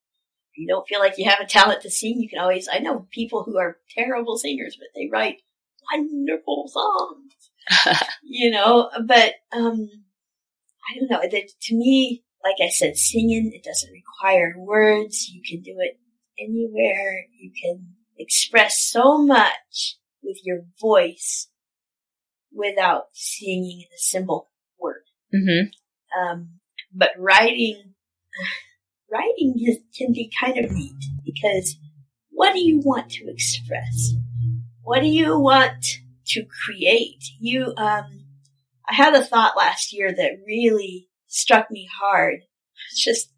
you 0.56 0.66
don't 0.66 0.88
feel 0.88 1.00
like 1.00 1.18
you 1.18 1.28
have 1.28 1.40
a 1.40 1.46
talent 1.46 1.82
to 1.82 1.90
sing, 1.90 2.18
you 2.18 2.28
can 2.28 2.38
always, 2.38 2.68
I 2.72 2.78
know 2.78 3.06
people 3.10 3.42
who 3.44 3.58
are 3.58 3.76
terrible 3.96 4.38
singers, 4.38 4.76
but 4.78 4.88
they 4.94 5.08
write 5.12 5.42
wonderful 5.92 6.68
songs, 6.68 8.00
you 8.22 8.50
know, 8.50 8.90
but, 9.06 9.34
um, 9.52 9.88
I 10.88 10.98
don't 10.98 11.10
know, 11.10 11.20
that 11.20 11.50
to 11.62 11.74
me, 11.74 12.24
like 12.42 12.56
I 12.62 12.70
said, 12.70 12.96
singing, 12.96 13.52
it 13.54 13.64
doesn't 13.64 13.92
require 13.92 14.54
words, 14.56 15.28
you 15.28 15.42
can 15.42 15.62
do 15.62 15.76
it 15.78 15.98
anywhere, 16.38 17.26
you 17.38 17.50
can 17.62 17.95
express 18.18 18.80
so 18.80 19.18
much 19.18 19.96
with 20.22 20.38
your 20.44 20.62
voice 20.80 21.48
without 22.52 23.04
singing 23.12 23.84
a 23.94 23.98
simple 23.98 24.50
word. 24.78 25.04
hmm 25.32 25.68
Um, 26.18 26.60
but 26.92 27.10
writing, 27.18 27.94
writing 29.12 29.54
is, 29.58 29.78
can 29.96 30.12
be 30.12 30.30
kind 30.40 30.58
of 30.58 30.70
neat 30.70 30.96
because 31.24 31.76
what 32.30 32.52
do 32.52 32.60
you 32.60 32.80
want 32.80 33.10
to 33.12 33.30
express? 33.30 34.12
What 34.82 35.00
do 35.00 35.08
you 35.08 35.38
want 35.38 35.84
to 36.28 36.44
create? 36.64 37.24
You, 37.38 37.74
um, 37.76 38.24
I 38.88 38.94
had 38.94 39.14
a 39.14 39.24
thought 39.24 39.56
last 39.56 39.92
year 39.92 40.12
that 40.12 40.42
really 40.46 41.08
struck 41.26 41.70
me 41.70 41.88
hard. 42.00 42.40
I 42.42 42.82
was 42.92 43.02
just 43.02 43.32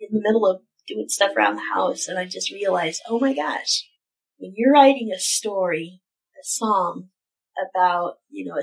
in 0.00 0.08
the 0.12 0.20
middle 0.22 0.46
of 0.46 0.62
doing 0.86 1.08
stuff 1.08 1.36
around 1.36 1.56
the 1.56 1.74
house 1.74 2.08
and 2.08 2.18
I 2.18 2.26
just 2.26 2.52
realized, 2.52 3.02
oh 3.08 3.18
my 3.18 3.34
gosh, 3.34 3.84
when 4.38 4.52
you're 4.56 4.72
writing 4.72 5.10
a 5.14 5.18
story, 5.18 6.00
a 6.40 6.44
song 6.44 7.08
about, 7.70 8.18
you 8.30 8.44
know, 8.44 8.56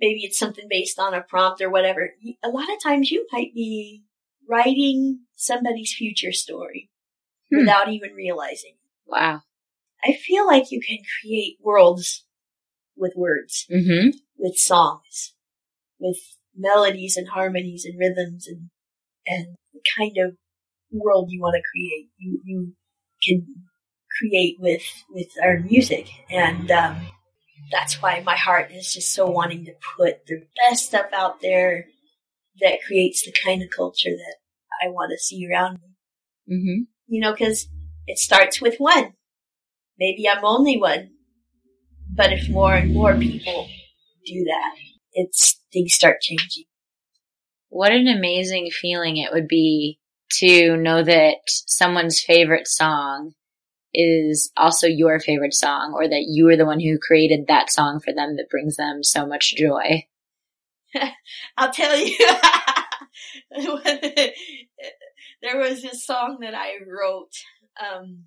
maybe 0.00 0.20
it's 0.22 0.38
something 0.38 0.66
based 0.68 0.98
on 0.98 1.14
a 1.14 1.22
prompt 1.22 1.60
or 1.60 1.70
whatever, 1.70 2.10
a 2.42 2.48
lot 2.48 2.72
of 2.72 2.82
times 2.82 3.10
you 3.10 3.26
might 3.32 3.52
be 3.54 4.04
writing 4.48 5.20
somebody's 5.34 5.94
future 5.94 6.32
story 6.32 6.90
Hmm. 7.50 7.60
without 7.60 7.88
even 7.88 8.12
realizing. 8.12 8.76
Wow. 9.06 9.40
I 10.04 10.12
feel 10.12 10.46
like 10.46 10.70
you 10.70 10.80
can 10.80 10.98
create 11.20 11.56
worlds 11.60 12.24
with 12.96 13.14
words, 13.16 13.66
hmm 13.68 14.10
with 14.36 14.56
songs, 14.56 15.34
with 15.98 16.18
melodies 16.56 17.16
and 17.16 17.28
harmonies 17.28 17.84
and 17.84 17.98
rhythms 17.98 18.46
and, 18.46 18.70
and 19.26 19.56
the 19.72 19.80
kind 19.96 20.16
of 20.18 20.36
world 20.92 21.28
you 21.30 21.40
want 21.40 21.54
to 21.56 21.62
create. 21.72 22.10
You, 22.18 22.40
you 22.44 22.72
can 23.22 23.46
create 24.18 24.56
with, 24.60 24.82
with 25.10 25.28
our 25.42 25.60
music. 25.60 26.08
And, 26.30 26.70
um, 26.70 27.00
that's 27.70 28.00
why 28.00 28.20
my 28.24 28.36
heart 28.36 28.70
is 28.72 28.92
just 28.92 29.12
so 29.12 29.26
wanting 29.26 29.64
to 29.66 29.72
put 29.96 30.26
the 30.26 30.42
best 30.56 30.86
stuff 30.86 31.06
out 31.12 31.40
there 31.42 31.86
that 32.60 32.78
creates 32.86 33.24
the 33.24 33.32
kind 33.44 33.62
of 33.62 33.68
culture 33.74 34.10
that 34.10 34.36
I 34.82 34.88
want 34.88 35.10
to 35.12 35.18
see 35.18 35.46
around 35.48 35.80
me. 36.46 36.56
hmm 36.56 36.82
You 37.06 37.20
know, 37.20 37.34
cause 37.34 37.68
it 38.06 38.18
starts 38.18 38.60
with 38.60 38.76
one. 38.78 39.12
Maybe 39.98 40.28
I'm 40.28 40.44
only 40.44 40.78
one. 40.78 41.10
But 42.10 42.32
if 42.32 42.48
more 42.48 42.74
and 42.74 42.94
more 42.94 43.14
people 43.14 43.68
do 44.24 44.44
that, 44.44 44.74
it's, 45.12 45.60
things 45.72 45.94
start 45.94 46.20
changing. 46.20 46.64
What 47.68 47.92
an 47.92 48.08
amazing 48.08 48.70
feeling 48.70 49.18
it 49.18 49.32
would 49.32 49.46
be 49.46 50.00
to 50.38 50.76
know 50.76 51.02
that 51.02 51.36
someone's 51.46 52.20
favorite 52.20 52.66
song 52.66 53.34
is 53.94 54.50
also 54.56 54.86
your 54.86 55.18
favorite 55.20 55.54
song 55.54 55.92
or 55.94 56.08
that 56.08 56.26
you 56.28 56.48
are 56.48 56.56
the 56.56 56.66
one 56.66 56.80
who 56.80 56.98
created 56.98 57.46
that 57.46 57.70
song 57.70 58.00
for 58.00 58.12
them 58.12 58.36
that 58.36 58.50
brings 58.50 58.76
them 58.76 59.02
so 59.02 59.26
much 59.26 59.54
joy. 59.56 60.04
I'll 61.56 61.72
tell 61.72 61.98
you, 61.98 62.16
there 65.42 65.58
was 65.58 65.82
this 65.82 66.04
song 66.06 66.38
that 66.40 66.54
I 66.54 66.74
wrote, 66.86 67.32
um, 67.80 68.24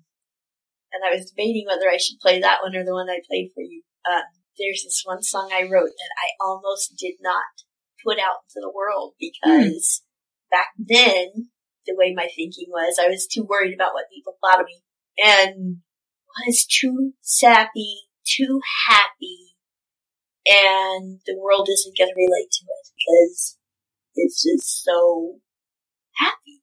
and 0.92 1.02
I 1.04 1.14
was 1.14 1.30
debating 1.30 1.66
whether 1.66 1.88
I 1.88 1.96
should 1.96 2.18
play 2.20 2.40
that 2.40 2.58
one 2.62 2.76
or 2.76 2.84
the 2.84 2.92
one 2.94 3.08
I 3.08 3.20
played 3.28 3.50
for 3.54 3.62
you. 3.62 3.82
Um, 4.10 4.22
there's 4.58 4.82
this 4.84 5.02
one 5.04 5.22
song 5.22 5.50
I 5.52 5.62
wrote 5.62 5.90
that 5.90 6.14
I 6.18 6.44
almost 6.44 6.94
did 6.98 7.14
not 7.20 7.64
put 8.04 8.18
out 8.18 8.44
into 8.48 8.60
the 8.60 8.72
world 8.74 9.14
because 9.18 10.02
back 10.50 10.68
then, 10.78 11.48
the 11.86 11.96
way 11.96 12.12
my 12.14 12.28
thinking 12.34 12.66
was, 12.68 12.98
I 13.00 13.08
was 13.08 13.26
too 13.26 13.44
worried 13.48 13.74
about 13.74 13.94
what 13.94 14.10
people 14.12 14.34
thought 14.40 14.60
of 14.60 14.66
me 14.66 14.82
and 15.18 15.78
was 16.46 16.66
too 16.66 17.12
sappy, 17.20 18.02
too 18.24 18.60
happy, 18.88 19.56
and 20.46 21.20
the 21.26 21.36
world 21.38 21.68
isn't 21.70 21.96
going 21.96 22.10
to 22.10 22.14
relate 22.16 22.50
to 22.50 22.64
it 22.64 22.90
because 22.96 23.58
it's 24.14 24.42
just 24.42 24.84
so 24.84 25.38
happy. 26.16 26.62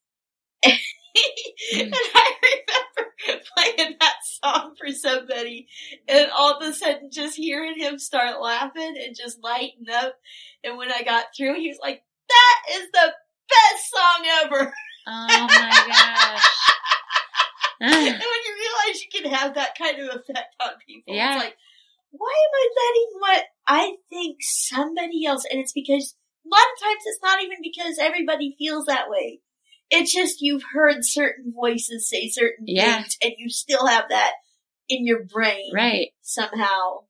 and 0.66 1.88
hmm. 1.88 2.16
I 2.16 2.34
remember 2.44 3.44
playing 3.56 3.96
that 4.00 4.16
song 4.44 4.76
for 4.80 4.92
somebody 4.92 5.68
and 6.08 6.30
all 6.32 6.58
of 6.58 6.68
a 6.68 6.74
sudden 6.74 7.10
just 7.12 7.38
hearing 7.38 7.80
him 7.80 7.98
start 7.98 8.42
laughing 8.42 8.96
and 8.98 9.16
just 9.16 9.42
lighten 9.44 9.86
up. 9.94 10.16
And 10.64 10.78
when 10.78 10.92
I 10.92 11.04
got 11.04 11.26
through, 11.36 11.56
he 11.56 11.70
was 11.70 11.80
like, 11.82 12.02
that 12.28 12.78
is 12.78 12.88
the 12.92 13.14
best 13.50 13.92
song 13.92 14.26
ever. 14.44 14.74
Oh 15.08 15.48
my 15.48 15.86
gosh. 15.88 16.48
and 17.94 17.94
when 17.94 18.06
you 18.46 18.54
realize 18.60 19.02
you 19.04 19.22
can 19.22 19.32
have 19.32 19.56
that 19.56 19.78
kind 19.78 20.00
of 20.00 20.08
effect 20.16 20.56
on 20.64 20.72
people, 20.86 21.16
Yeah. 21.16 21.36
it's 21.36 21.44
like, 21.46 21.56
why 22.12 22.34
am 22.34 22.54
I 22.56 22.68
letting 22.82 23.20
what 23.20 23.44
I 23.68 23.96
think 24.10 24.38
somebody 24.42 25.26
else, 25.26 25.46
and 25.50 25.60
it's 25.60 25.74
because 25.74 26.16
a 26.46 26.50
lot 26.50 26.62
of 26.74 26.82
times 26.84 27.02
it's 27.06 27.22
not 27.24 27.44
even 27.44 27.58
because 27.62 27.98
everybody 28.00 28.56
feels 28.58 28.86
that 28.86 29.10
way. 29.10 29.42
It's 29.92 30.14
just 30.14 30.42
you've 30.42 30.64
heard 30.74 30.98
certain 31.02 31.54
voices 31.56 32.10
say 32.10 32.30
certain 32.30 32.66
Yeah. 32.68 32.98
things 33.02 33.18
and 33.24 33.34
you 33.38 33.50
still 33.50 33.88
have 33.88 34.06
that 34.10 34.34
in 34.88 35.06
your 35.06 35.24
brain 35.24 35.72
right. 35.74 36.10
somehow. 36.22 37.06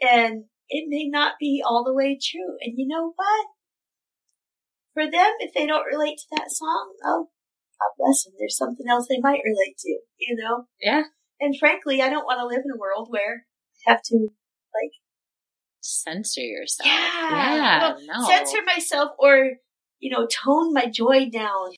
And 0.00 0.44
it 0.68 0.84
may 0.88 1.06
not 1.08 1.34
be 1.40 1.62
all 1.66 1.84
the 1.84 1.94
way 1.94 2.18
true. 2.22 2.56
And 2.60 2.74
you 2.76 2.86
know 2.86 3.12
what? 3.16 3.46
For 4.94 5.04
them, 5.10 5.32
if 5.40 5.54
they 5.54 5.66
don't 5.66 5.86
relate 5.86 6.18
to 6.18 6.26
that 6.36 6.50
song, 6.50 6.94
oh, 7.04 7.28
God 7.80 7.92
bless 7.98 8.24
them. 8.24 8.34
There's 8.38 8.56
something 8.56 8.86
else 8.88 9.06
they 9.08 9.20
might 9.20 9.40
relate 9.44 9.76
to, 9.78 9.98
you 10.18 10.36
know? 10.36 10.66
Yeah. 10.80 11.02
And 11.40 11.56
frankly, 11.58 12.02
I 12.02 12.08
don't 12.08 12.24
want 12.24 12.40
to 12.40 12.46
live 12.46 12.64
in 12.64 12.72
a 12.74 12.78
world 12.78 13.08
where 13.10 13.44
I 13.86 13.92
have 13.92 14.02
to 14.02 14.16
like, 14.16 14.92
Censor 15.80 16.40
yourself. 16.40 16.86
Yeah. 16.86 17.30
Yeah. 17.30 17.78
Well, 17.80 17.98
no. 18.06 18.28
censor 18.28 18.58
myself 18.66 19.12
or, 19.18 19.52
you 20.00 20.10
know, 20.10 20.26
tone 20.26 20.74
my 20.74 20.86
joy 20.86 21.30
down. 21.30 21.72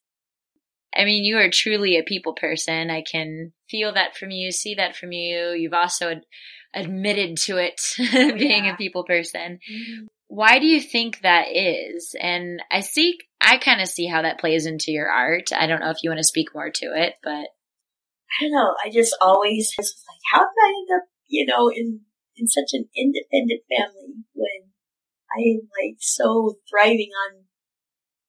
I 0.97 1.05
mean, 1.05 1.25
you 1.25 1.37
are 1.37 1.51
truly 1.51 1.97
a 1.97 2.03
people 2.03 2.33
person. 2.35 2.91
I 2.91 3.03
can 3.03 3.53
feel 3.69 3.93
that 3.93 4.17
from 4.17 4.31
you, 4.31 4.51
see 4.51 4.75
that 4.75 4.97
from 4.97 5.13
you. 5.13 5.51
You've 5.51 5.75
also 5.75 6.11
ad- 6.11 6.27
admitted 6.75 7.37
to 7.37 7.59
it, 7.59 7.81
being 7.99 8.65
yeah. 8.65 8.75
a 8.75 8.77
people 8.77 9.05
person. 9.05 9.61
Mm-hmm. 9.71 10.07
Why 10.31 10.61
do 10.61 10.67
you 10.67 10.81
think 10.81 11.23
that 11.23 11.51
is? 11.51 12.15
And 12.21 12.63
I 12.71 12.81
see, 12.83 13.19
I 13.41 13.59
kind 13.59 13.81
of 13.81 13.89
see 13.89 14.07
how 14.07 14.23
that 14.23 14.39
plays 14.39 14.65
into 14.65 14.93
your 14.93 15.11
art. 15.11 15.51
I 15.53 15.67
don't 15.67 15.81
know 15.81 15.91
if 15.91 15.99
you 16.05 16.11
want 16.11 16.19
to 16.19 16.25
speak 16.25 16.55
more 16.55 16.71
to 16.71 16.87
it, 16.95 17.15
but 17.25 17.51
I 18.31 18.39
don't 18.43 18.53
know. 18.53 18.77
I 18.79 18.91
just 18.95 19.17
always 19.21 19.75
was 19.77 19.93
like, 20.07 20.23
how 20.33 20.39
did 20.39 20.63
I 20.63 20.69
end 20.69 21.03
up, 21.03 21.09
you 21.27 21.45
know, 21.47 21.69
in 21.69 22.03
in 22.37 22.47
such 22.47 22.71
an 22.73 22.87
independent 22.97 23.67
family 23.67 24.23
when 24.33 24.71
I 25.35 25.43
am 25.51 25.67
like 25.83 25.99
so 25.99 26.55
thriving 26.71 27.11
on 27.27 27.45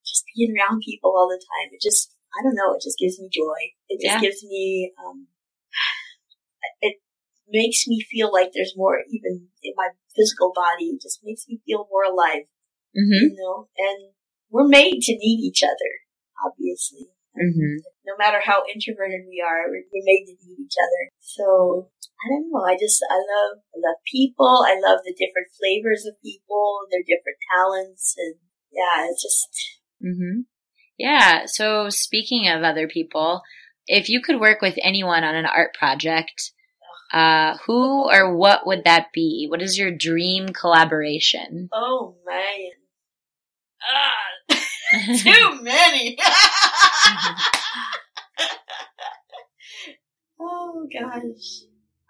just 0.04 0.24
being 0.34 0.58
around 0.58 0.82
people 0.84 1.14
all 1.14 1.28
the 1.30 1.38
time. 1.38 1.70
It 1.70 1.80
just, 1.80 2.12
I 2.36 2.42
don't 2.42 2.58
know, 2.58 2.74
it 2.74 2.82
just 2.82 2.98
gives 2.98 3.20
me 3.20 3.30
joy. 3.32 3.78
It 3.88 4.02
just 4.02 4.18
Yeah. 4.18 4.20
gives 4.20 4.42
me, 4.42 4.92
um, 4.98 5.28
makes 7.52 7.86
me 7.86 8.00
feel 8.00 8.32
like 8.32 8.50
there's 8.52 8.74
more 8.76 8.98
even 9.10 9.48
in 9.62 9.72
my 9.76 9.90
physical 10.16 10.52
body. 10.54 10.96
It 10.96 11.02
just 11.02 11.20
makes 11.22 11.46
me 11.48 11.60
feel 11.64 11.86
more 11.90 12.04
alive, 12.04 12.48
mm-hmm. 12.96 13.30
you 13.30 13.36
know, 13.36 13.68
and 13.78 14.12
we're 14.50 14.68
made 14.68 15.00
to 15.02 15.12
need 15.12 15.40
each 15.44 15.62
other, 15.62 15.92
obviously. 16.44 17.12
Mm-hmm. 17.36 17.80
No 18.04 18.12
matter 18.18 18.40
how 18.44 18.64
introverted 18.68 19.24
we 19.28 19.40
are, 19.40 19.64
we're, 19.68 19.88
we're 19.88 20.04
made 20.04 20.26
to 20.28 20.36
need 20.36 20.58
each 20.60 20.76
other. 20.76 21.02
So, 21.20 21.88
I 22.20 22.28
don't 22.28 22.52
know. 22.52 22.60
I 22.60 22.76
just, 22.76 23.00
I 23.08 23.16
love, 23.16 23.64
I 23.72 23.78
love 23.80 23.96
people. 24.04 24.64
I 24.68 24.76
love 24.76 25.00
the 25.04 25.16
different 25.16 25.48
flavors 25.56 26.04
of 26.04 26.20
people, 26.20 26.84
their 26.90 27.00
different 27.00 27.40
talents. 27.48 28.14
And 28.18 28.36
yeah, 28.70 29.08
it's 29.08 29.22
just, 29.22 29.80
Mm-hmm. 30.04 30.40
Yeah. 30.98 31.42
So 31.46 31.88
speaking 31.88 32.48
of 32.48 32.62
other 32.62 32.88
people, 32.88 33.42
if 33.86 34.08
you 34.08 34.20
could 34.20 34.40
work 34.40 34.60
with 34.60 34.78
anyone 34.82 35.24
on 35.24 35.34
an 35.34 35.46
art 35.46 35.74
project, 35.74 36.52
uh, 37.12 37.56
who 37.66 38.10
or 38.10 38.34
what 38.34 38.66
would 38.66 38.84
that 38.84 39.12
be? 39.12 39.46
What 39.48 39.62
is 39.62 39.78
your 39.78 39.90
dream 39.90 40.48
collaboration? 40.48 41.68
oh 41.72 42.16
man. 42.26 42.70
Ah, 43.82 44.12
too 45.18 45.62
many. 45.62 46.16
oh 50.40 50.86
gosh. 50.92 51.62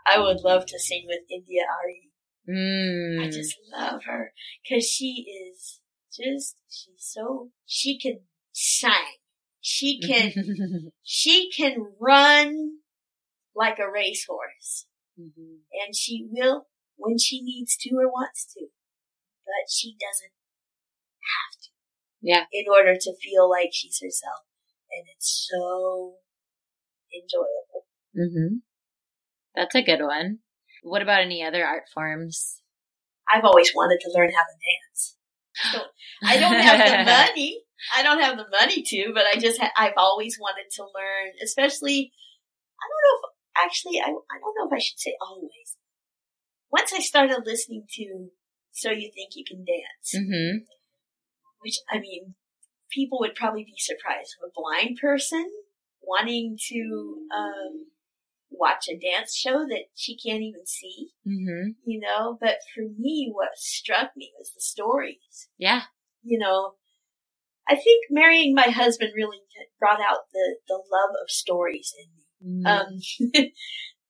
I 0.06 0.18
would 0.18 0.40
love 0.40 0.66
to 0.66 0.78
sing 0.78 1.04
with 1.06 1.20
India 1.30 1.62
Ari. 1.80 2.10
mm. 2.48 3.24
I 3.24 3.30
just 3.30 3.56
love 3.72 4.02
her 4.04 4.32
because 4.62 4.84
she 4.84 5.26
is 5.48 5.80
just 6.12 6.56
she's 6.68 6.94
so 6.98 7.50
she 7.66 7.98
can 7.98 8.20
sing. 8.52 8.90
She 9.60 10.00
can 10.00 10.90
she 11.02 11.50
can 11.50 11.92
run 12.00 12.78
like 13.54 13.78
a 13.78 13.90
racehorse, 13.90 14.86
Mhm. 15.18 15.60
and 15.72 15.94
she 15.94 16.26
will 16.30 16.68
when 16.96 17.18
she 17.18 17.42
needs 17.42 17.76
to 17.76 17.94
or 17.96 18.08
wants 18.08 18.46
to, 18.54 18.68
but 19.44 19.70
she 19.70 19.96
doesn't 19.98 20.32
have 21.20 21.60
to. 21.62 21.70
Yeah. 22.20 22.44
In 22.52 22.64
order 22.70 22.94
to 22.94 23.16
feel 23.20 23.48
like 23.50 23.70
she's 23.72 24.00
herself, 24.00 24.46
and 24.90 25.04
it's 25.14 25.48
so 25.50 26.18
enjoyable. 27.12 27.86
Mm-hmm. 28.16 28.56
That's 29.54 29.74
a 29.74 29.82
good 29.82 30.02
one. 30.02 30.38
What 30.82 31.02
about 31.02 31.20
any 31.22 31.44
other 31.44 31.64
art 31.64 31.84
forms? 31.92 32.62
I've 33.32 33.44
always 33.44 33.72
wanted 33.74 34.00
to 34.00 34.12
learn 34.14 34.30
how 34.30 34.42
to 34.42 34.56
dance. 34.58 35.16
So, 35.54 35.82
I 36.24 36.38
don't 36.38 36.54
have 36.60 36.78
the 36.78 37.04
money. 37.10 37.62
I 37.94 38.02
don't 38.02 38.20
have 38.20 38.36
the 38.36 38.46
money 38.50 38.82
to, 38.82 39.10
but 39.14 39.24
I 39.26 39.38
just 39.38 39.60
ha- 39.60 39.72
I've 39.76 39.96
always 39.96 40.38
wanted 40.40 40.70
to 40.76 40.82
learn, 40.82 41.32
especially 41.42 42.12
I 42.80 42.84
don't 42.88 43.02
know 43.04 43.16
if 43.18 43.32
actually 43.56 43.98
I 44.00 44.08
I 44.08 44.38
don't 44.40 44.54
know 44.58 44.66
if 44.66 44.72
I 44.72 44.78
should 44.78 44.98
say 44.98 45.14
always. 45.20 45.76
Once 46.70 46.92
I 46.94 47.00
started 47.00 47.42
listening 47.44 47.84
to 47.94 48.30
So 48.72 48.90
You 48.90 49.10
Think 49.14 49.32
You 49.34 49.44
Can 49.46 49.64
Dance, 49.64 50.14
mm-hmm. 50.16 50.58
which 51.60 51.78
I 51.90 51.98
mean, 51.98 52.34
people 52.90 53.18
would 53.20 53.34
probably 53.34 53.64
be 53.64 53.74
surprised. 53.76 54.36
A 54.42 54.48
blind 54.54 54.98
person 55.00 55.50
wanting 56.00 56.56
to 56.68 57.18
um, 57.36 57.86
watch 58.50 58.86
a 58.88 58.98
dance 58.98 59.36
show 59.36 59.66
that 59.68 59.84
she 59.94 60.16
can't 60.16 60.42
even 60.42 60.66
see, 60.66 61.10
Mm-hmm. 61.26 61.70
you 61.84 62.00
know. 62.00 62.38
But 62.40 62.56
for 62.74 62.84
me, 62.98 63.30
what 63.32 63.56
struck 63.56 64.10
me 64.16 64.32
was 64.38 64.52
the 64.54 64.60
stories. 64.60 65.48
Yeah. 65.58 65.82
You 66.22 66.38
know, 66.38 66.74
I 67.68 67.74
think 67.74 68.06
marrying 68.10 68.54
my 68.54 68.70
husband 68.70 69.12
really 69.14 69.38
brought 69.78 70.00
out 70.00 70.30
the 70.32 70.56
the 70.68 70.76
love 70.76 71.10
of 71.22 71.28
stories 71.28 71.92
in 71.98 72.06
me. 72.16 72.21
Mm. 72.44 72.66
Um, 72.66 73.00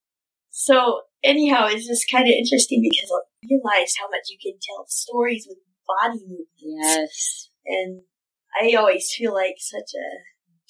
so 0.51 1.03
anyhow, 1.23 1.67
it's 1.69 1.87
just 1.87 2.11
kind 2.11 2.25
of 2.25 2.33
interesting 2.33 2.83
because 2.89 3.11
I 3.11 3.47
realized 3.49 3.97
how 3.99 4.09
much 4.09 4.29
you 4.29 4.39
can 4.43 4.59
tell 4.61 4.87
stories 4.89 5.47
with 5.49 5.59
body 5.87 6.21
movements. 6.27 6.49
yes. 6.61 7.51
And 7.67 8.03
I 8.61 8.75
always 8.77 9.13
feel 9.17 9.33
like 9.33 9.57
such 9.59 9.93
a 9.95 10.09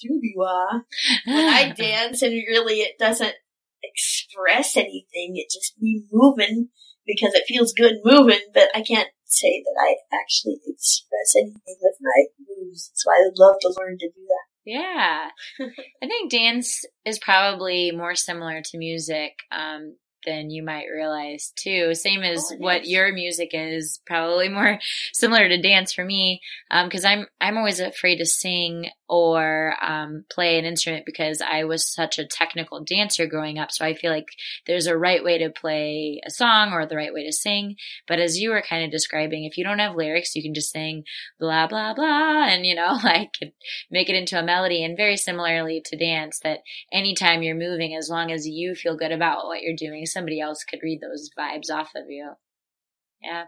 doobie-wah 0.05 0.81
when 1.25 1.53
I 1.53 1.71
dance 1.77 2.21
and 2.21 2.33
really 2.33 2.81
it 2.81 2.97
doesn't 2.99 3.35
express 3.83 4.77
anything. 4.77 5.35
It 5.35 5.51
just 5.53 5.73
me 5.79 6.03
moving 6.11 6.69
because 7.05 7.33
it 7.33 7.45
feels 7.47 7.73
good 7.73 7.95
moving, 8.03 8.39
but 8.53 8.69
I 8.75 8.81
can't 8.81 9.09
say 9.25 9.63
that 9.63 9.77
I 9.79 9.95
actually 10.15 10.61
express 10.65 11.35
anything 11.35 11.77
with 11.81 11.97
my 12.01 12.25
moves. 12.39 12.91
So 12.93 13.11
I 13.11 13.19
would 13.25 13.37
love 13.37 13.55
to 13.61 13.75
learn 13.77 13.97
to 13.99 14.07
do 14.07 14.23
that. 14.27 14.52
Yeah. 14.65 15.29
I 15.59 16.07
think 16.07 16.31
dance 16.31 16.85
is 17.05 17.19
probably 17.19 17.91
more 17.91 18.15
similar 18.15 18.61
to 18.61 18.77
music 18.77 19.33
um, 19.51 19.95
than 20.25 20.49
you 20.49 20.63
might 20.63 20.85
realize, 20.93 21.51
too. 21.57 21.93
Same 21.95 22.21
as 22.23 22.49
Oh, 22.51 22.55
what 22.57 22.83
is. 22.83 22.89
your 22.89 23.11
music 23.13 23.49
is, 23.53 23.99
probably 24.05 24.47
more 24.49 24.79
similar 25.13 25.49
to 25.49 25.61
dance 25.61 25.91
for 25.93 26.05
me. 26.05 26.39
Because 26.83 27.03
I'm 27.03 27.27
I'm 27.41 27.57
always 27.57 27.79
afraid 27.81 28.17
to 28.17 28.25
sing 28.25 28.89
or 29.13 29.75
um, 29.79 30.25
play 30.31 30.57
an 30.57 30.65
instrument 30.65 31.05
because 31.05 31.39
I 31.39 31.65
was 31.65 31.87
such 31.87 32.17
a 32.17 32.25
technical 32.25 32.83
dancer 32.83 33.27
growing 33.27 33.59
up. 33.59 33.71
So 33.71 33.85
I 33.85 33.93
feel 33.93 34.11
like 34.11 34.25
there's 34.65 34.87
a 34.87 34.97
right 34.97 35.23
way 35.23 35.37
to 35.37 35.51
play 35.51 36.19
a 36.25 36.31
song 36.31 36.73
or 36.73 36.87
the 36.87 36.95
right 36.95 37.13
way 37.13 37.23
to 37.23 37.31
sing. 37.31 37.75
But 38.07 38.17
as 38.17 38.39
you 38.39 38.49
were 38.49 38.63
kind 38.67 38.83
of 38.83 38.89
describing, 38.89 39.43
if 39.43 39.55
you 39.55 39.63
don't 39.63 39.77
have 39.77 39.95
lyrics, 39.95 40.35
you 40.35 40.41
can 40.41 40.55
just 40.55 40.71
sing 40.71 41.03
blah 41.39 41.67
blah 41.67 41.93
blah, 41.93 42.45
and 42.47 42.65
you 42.65 42.73
know, 42.73 42.97
like 43.03 43.35
make 43.91 44.09
it 44.09 44.15
into 44.15 44.39
a 44.39 44.43
melody. 44.43 44.83
And 44.83 44.97
very 44.97 45.15
similarly 45.15 45.79
to 45.85 45.95
dance, 45.95 46.39
that 46.43 46.61
anytime 46.91 47.43
you're 47.43 47.53
moving, 47.53 47.95
as 47.95 48.09
long 48.09 48.31
as 48.31 48.47
you 48.47 48.73
feel 48.73 48.97
good 48.97 49.11
about 49.11 49.45
what 49.45 49.61
you're 49.61 49.75
doing, 49.77 50.07
somebody 50.07 50.41
else 50.41 50.63
could 50.63 50.79
read 50.81 51.01
those 51.01 51.29
vibes 51.37 51.71
off 51.71 51.91
of 51.95 52.05
you. 52.09 52.31
Yeah. 53.21 53.43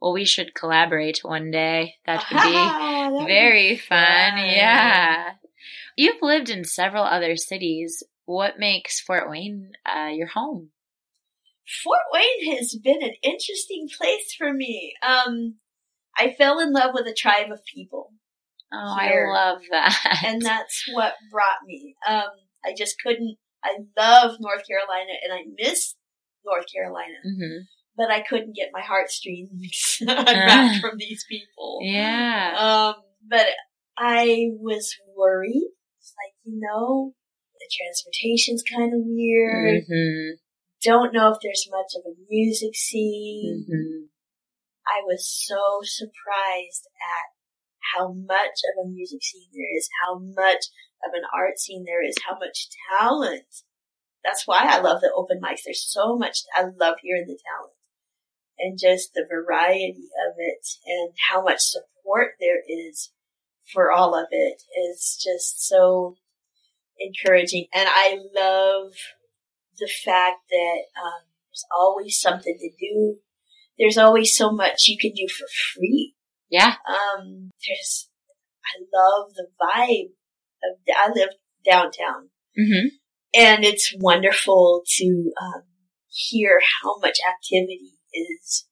Well, 0.00 0.12
we 0.12 0.24
should 0.24 0.54
collaborate 0.54 1.20
one 1.22 1.50
day. 1.50 1.94
That 2.06 2.24
would 2.30 2.42
be 2.42 2.52
That 2.52 3.10
would 3.12 3.26
very 3.26 3.70
be 3.70 3.76
fun. 3.78 4.38
Yeah. 4.38 5.30
You've 5.96 6.22
lived 6.22 6.50
in 6.50 6.64
several 6.64 7.02
other 7.04 7.36
cities. 7.36 8.02
What 8.24 8.58
makes 8.58 9.00
Fort 9.00 9.28
Wayne 9.28 9.72
uh, 9.86 10.08
your 10.12 10.28
home? 10.28 10.70
Fort 11.82 12.00
Wayne 12.12 12.56
has 12.56 12.76
been 12.82 13.02
an 13.02 13.14
interesting 13.22 13.88
place 13.98 14.34
for 14.38 14.52
me. 14.52 14.94
Um, 15.02 15.56
I 16.16 16.34
fell 16.38 16.60
in 16.60 16.72
love 16.72 16.90
with 16.94 17.06
a 17.06 17.14
tribe 17.14 17.50
of 17.52 17.60
people, 17.74 18.12
Oh, 18.72 18.96
Here. 19.00 19.30
I 19.30 19.32
love 19.32 19.62
that. 19.70 20.20
and 20.24 20.42
that's 20.42 20.84
what 20.92 21.14
brought 21.32 21.64
me. 21.66 21.94
Um, 22.06 22.28
I 22.64 22.74
just 22.76 22.96
couldn't. 23.04 23.36
I 23.64 23.76
love 23.98 24.36
North 24.40 24.62
Carolina, 24.68 25.12
and 25.24 25.32
I 25.32 25.42
miss 25.58 25.94
North 26.44 26.66
Carolina, 26.72 27.14
hmm 27.24 27.62
but 27.98 28.10
I 28.12 28.22
couldn't 28.22 28.54
get 28.54 28.70
my 28.72 28.80
heartstrings 28.80 29.98
unwrapped 30.00 30.76
from 30.80 30.96
these 30.96 31.26
people. 31.28 31.80
Yeah. 31.82 32.54
Um, 32.94 33.02
but 33.28 33.46
I 33.98 34.50
was 34.60 34.94
worried. 35.16 35.72
It's 35.98 36.14
like, 36.14 36.34
you 36.44 36.60
know, 36.62 37.12
the 37.58 37.68
transportation's 37.76 38.62
kind 38.62 38.94
of 38.94 39.00
weird. 39.02 39.82
hmm 39.88 40.38
Don't 40.80 41.12
know 41.12 41.32
if 41.32 41.38
there's 41.42 41.66
much 41.70 41.90
of 41.96 42.06
a 42.06 42.14
music 42.30 42.76
scene. 42.76 43.66
hmm 43.68 44.04
I 44.86 45.02
was 45.04 45.28
so 45.28 45.80
surprised 45.82 46.88
at 47.02 47.26
how 47.92 48.12
much 48.12 48.56
of 48.72 48.86
a 48.86 48.88
music 48.88 49.22
scene 49.22 49.50
there 49.52 49.76
is, 49.76 49.88
how 50.06 50.18
much 50.18 50.64
of 51.04 51.12
an 51.12 51.24
art 51.36 51.58
scene 51.58 51.84
there 51.84 52.02
is, 52.06 52.16
how 52.26 52.38
much 52.38 52.68
talent. 52.96 53.44
That's 54.24 54.46
why 54.46 54.64
I 54.64 54.80
love 54.80 55.00
the 55.00 55.12
open 55.14 55.40
mics. 55.42 55.60
There's 55.66 55.84
so 55.84 56.16
much 56.16 56.38
I 56.54 56.62
love 56.62 56.96
hearing 57.02 57.26
the 57.26 57.38
talent 57.44 57.74
and 58.58 58.78
just 58.78 59.14
the 59.14 59.26
variety 59.28 60.08
of 60.26 60.34
it 60.38 60.66
and 60.86 61.12
how 61.30 61.42
much 61.42 61.60
support 61.60 62.32
there 62.40 62.62
is 62.68 63.12
for 63.72 63.92
all 63.92 64.14
of 64.14 64.26
it 64.30 64.62
is 64.90 65.16
just 65.22 65.66
so 65.66 66.16
encouraging. 66.98 67.66
And 67.74 67.88
I 67.88 68.18
love 68.34 68.92
the 69.78 69.90
fact 70.04 70.38
that 70.50 70.82
um, 70.96 71.22
there's 71.48 71.64
always 71.76 72.18
something 72.20 72.56
to 72.58 72.70
do. 72.78 73.16
There's 73.78 73.98
always 73.98 74.34
so 74.34 74.50
much 74.50 74.86
you 74.86 74.98
can 74.98 75.12
do 75.12 75.26
for 75.28 75.46
free. 75.74 76.14
Yeah. 76.50 76.74
Um, 76.88 77.50
there's, 77.66 78.08
I 78.64 78.80
love 78.92 79.32
the 79.34 79.48
vibe 79.60 80.12
of, 80.64 80.78
I 80.88 81.10
live 81.14 81.30
downtown 81.64 82.30
hmm 82.56 82.88
and 83.34 83.62
it's 83.62 83.94
wonderful 83.98 84.82
to, 84.86 85.32
um, 85.40 85.62
hear 86.08 86.60
how 86.82 86.98
much 86.98 87.18
activity 87.28 87.97
is 88.12 88.66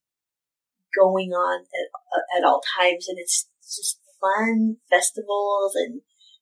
going 0.97 1.31
on 1.31 1.63
at, 1.65 2.39
at 2.39 2.45
all 2.47 2.63
times, 2.79 3.07
and 3.09 3.19
it's 3.19 3.49
just 3.63 4.01
fun 4.21 4.77
festivals 4.91 5.75
and 5.75 6.01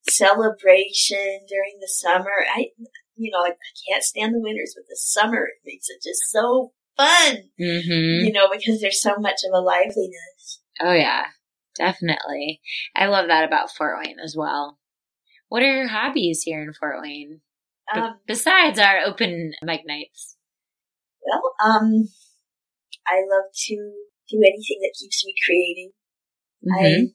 celebration 0.09 1.41
during 1.49 1.79
the 1.81 1.89
summer. 1.89 2.45
I, 2.55 2.69
you 3.17 3.31
know, 3.31 3.39
I, 3.45 3.51
I 3.51 3.73
can't 3.89 4.05
stand 4.05 4.35
the 4.35 4.41
winters, 4.41 4.75
but 4.77 4.85
the 4.89 4.97
summer 4.97 5.45
it 5.47 5.67
makes 5.67 5.87
it 5.89 6.03
just 6.07 6.31
so 6.31 6.73
fun. 6.97 7.51
Mm-hmm. 7.61 8.27
You 8.27 8.33
know, 8.33 8.49
because 8.51 8.81
there's 8.81 9.03
so 9.03 9.17
much 9.19 9.41
of 9.47 9.53
a 9.55 9.61
liveliness. 9.61 10.61
Oh 10.81 10.93
yeah, 10.93 11.27
definitely. 11.77 12.61
I 12.95 13.07
love 13.07 13.29
that 13.29 13.45
about 13.45 13.71
Fort 13.71 13.99
Wayne 14.05 14.19
as 14.23 14.35
well. 14.37 14.79
What 15.49 15.63
are 15.63 15.77
your 15.77 15.89
hobbies 15.89 16.43
here 16.43 16.63
in 16.63 16.73
Fort 16.73 16.97
Wayne? 17.03 17.41
B- 17.95 18.01
Um, 18.01 18.15
besides 18.27 18.79
our 18.79 19.01
open 19.07 19.53
mic 19.63 19.83
nights. 19.87 20.37
well, 21.25 21.55
um, 21.65 22.09
I 23.07 23.21
love 23.25 23.53
to 23.53 23.75
do 24.31 24.39
anything 24.41 24.81
that 24.83 24.97
keeps 24.99 25.25
me 25.25 25.35
creating. 25.45 25.93
Mhm. 26.65 27.15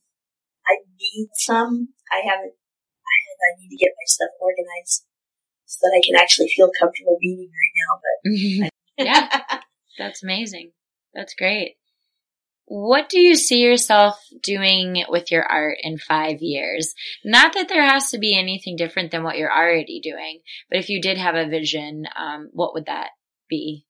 I 0.68 0.74
I 0.74 0.76
need 1.00 1.30
some. 1.34 1.94
I 2.12 2.22
haven't. 2.24 2.54
I, 2.54 3.16
I 3.42 3.50
need 3.60 3.70
to 3.70 3.78
get 3.84 3.92
my 3.98 4.06
stuff 4.06 4.30
organized 4.40 5.06
so 5.66 5.80
that 5.82 5.98
I 5.98 6.02
can 6.06 6.16
actually 6.16 6.50
feel 6.56 6.70
comfortable 6.80 7.18
being 7.22 7.50
right 7.50 7.76
now. 7.82 8.00
But 8.04 8.72
Yeah. 9.06 9.60
That's 9.98 10.24
amazing. 10.24 10.72
That's 11.14 11.34
great. 11.34 11.76
What 12.66 13.10
do 13.10 13.20
you 13.20 13.36
see 13.36 13.60
yourself 13.62 14.20
doing 14.44 15.04
with 15.10 15.32
your 15.32 15.44
art 15.44 15.78
in 15.82 15.98
five 15.98 16.42
years? 16.42 16.94
Not 17.26 17.54
that 17.54 17.68
there 17.68 17.84
has 17.84 18.12
to 18.12 18.20
be 18.20 18.38
anything 18.38 18.76
different 18.76 19.10
than 19.12 19.24
what 19.24 19.38
you're 19.38 19.52
already 19.52 20.00
doing, 20.00 20.42
but 20.70 20.78
if 20.78 20.88
you 20.90 21.02
did 21.02 21.18
have 21.18 21.34
a 21.34 21.50
vision, 21.50 22.06
um, 22.16 22.50
what 22.54 22.76
would 22.76 22.86
that 22.86 23.10
be? 23.50 23.86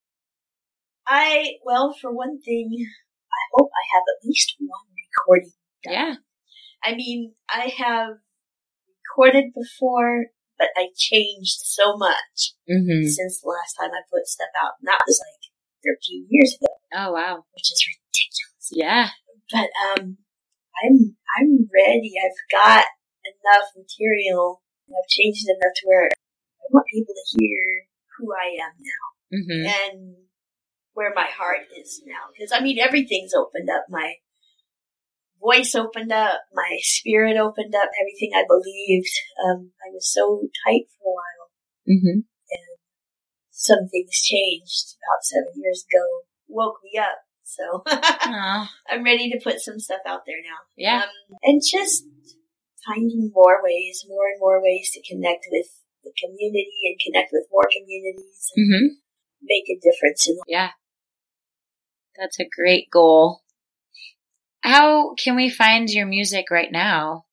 I 1.10 1.56
well, 1.66 1.96
for 2.00 2.14
one 2.14 2.40
thing, 2.42 2.70
I 2.78 3.42
hope 3.58 3.70
I 3.74 3.86
have 3.98 4.04
at 4.06 4.26
least 4.28 4.56
one 4.60 4.88
recording. 4.94 5.52
done. 5.84 5.94
Yeah. 5.94 6.14
I 6.84 6.96
mean, 6.96 7.34
I 7.50 7.74
have 7.78 8.18
recorded 9.04 9.52
before, 9.56 10.28
but 10.58 10.70
I 10.78 10.90
changed 10.96 11.60
so 11.66 11.98
much 11.98 12.54
Mm-hmm. 12.70 13.08
since 13.10 13.42
the 13.42 13.50
last 13.50 13.74
time 13.80 13.90
I 13.92 14.06
put 14.14 14.28
stuff 14.28 14.54
out. 14.62 14.78
And 14.80 14.88
that 14.88 15.02
was 15.08 15.18
like 15.18 15.50
13 15.82 16.28
years 16.30 16.54
ago, 16.56 16.70
Oh 16.94 17.12
wow. 17.14 17.44
which 17.58 17.72
is 17.74 17.82
ridiculous. 17.90 18.66
Yeah. 18.72 19.10
But 19.52 19.70
um, 19.90 20.18
I'm 20.86 21.18
I'm 21.36 21.66
ready. 21.74 22.14
I've 22.22 22.38
got 22.54 22.86
enough 23.26 23.74
material. 23.76 24.62
and 24.88 24.94
I've 24.94 25.10
changed 25.10 25.50
enough 25.50 25.74
to 25.82 25.84
where 25.90 26.06
I 26.06 26.66
want 26.70 26.86
people 26.94 27.16
to 27.18 27.26
hear 27.42 27.90
who 28.18 28.30
I 28.32 28.48
am 28.62 28.74
now 28.78 29.06
Mm-hmm. 29.34 29.66
and 29.66 30.16
where 31.00 31.14
my 31.16 31.28
heart 31.32 31.64
is 31.80 32.04
now. 32.06 32.28
Because 32.36 32.52
I 32.52 32.60
mean, 32.60 32.78
everything's 32.78 33.32
opened 33.34 33.70
up. 33.72 33.86
My 33.90 34.16
voice 35.40 35.74
opened 35.76 36.12
up. 36.12 36.42
My 36.54 36.76
spirit 36.82 37.38
opened 37.40 37.74
up. 37.74 37.88
Everything 38.04 38.32
I 38.36 38.44
believed. 38.44 39.16
Um, 39.48 39.72
I 39.80 39.88
was 39.96 40.12
so 40.12 40.44
tight 40.68 40.92
for 41.00 41.08
a 41.08 41.16
while. 41.16 41.48
Mm-hmm. 41.88 42.20
Some 43.52 43.88
things 43.92 44.16
changed 44.22 44.96
about 45.00 45.24
seven 45.24 45.54
years 45.56 45.84
ago. 45.88 46.04
Woke 46.48 46.80
me 46.84 47.00
up. 47.00 47.24
So 47.44 47.84
I'm 47.88 49.04
ready 49.04 49.30
to 49.32 49.40
put 49.44 49.60
some 49.60 49.80
stuff 49.80 50.04
out 50.06 50.22
there 50.28 50.40
now. 50.44 50.60
yeah. 50.78 51.04
Um, 51.04 51.38
and 51.44 51.62
just 51.64 52.04
finding 52.86 53.32
more 53.34 53.60
ways, 53.64 54.06
more 54.08 54.28
and 54.32 54.40
more 54.40 54.62
ways 54.62 54.92
to 54.94 55.02
connect 55.08 55.46
with 55.52 55.68
the 56.04 56.14
community 56.16 56.80
and 56.88 56.96
connect 57.04 57.32
with 57.34 57.48
more 57.52 57.68
communities 57.72 58.52
and 58.56 58.64
Mm-hmm. 58.64 58.88
make 59.44 59.68
a 59.68 59.80
difference 59.82 60.28
in 60.30 60.38
Yeah. 60.48 60.70
That's 62.20 62.40
a 62.40 62.48
great 62.54 62.90
goal. 62.92 63.42
How 64.62 65.14
can 65.16 65.36
we 65.36 65.50
find 65.50 65.90
your 65.90 66.06
music 66.06 66.46
right 66.52 66.72
now? 66.72 67.26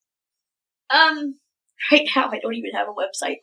Um, 0.90 1.34
right 1.90 2.08
now 2.14 2.30
I 2.30 2.38
don't 2.40 2.54
even 2.54 2.70
have 2.74 2.86
a 2.88 2.92
website. 2.92 3.38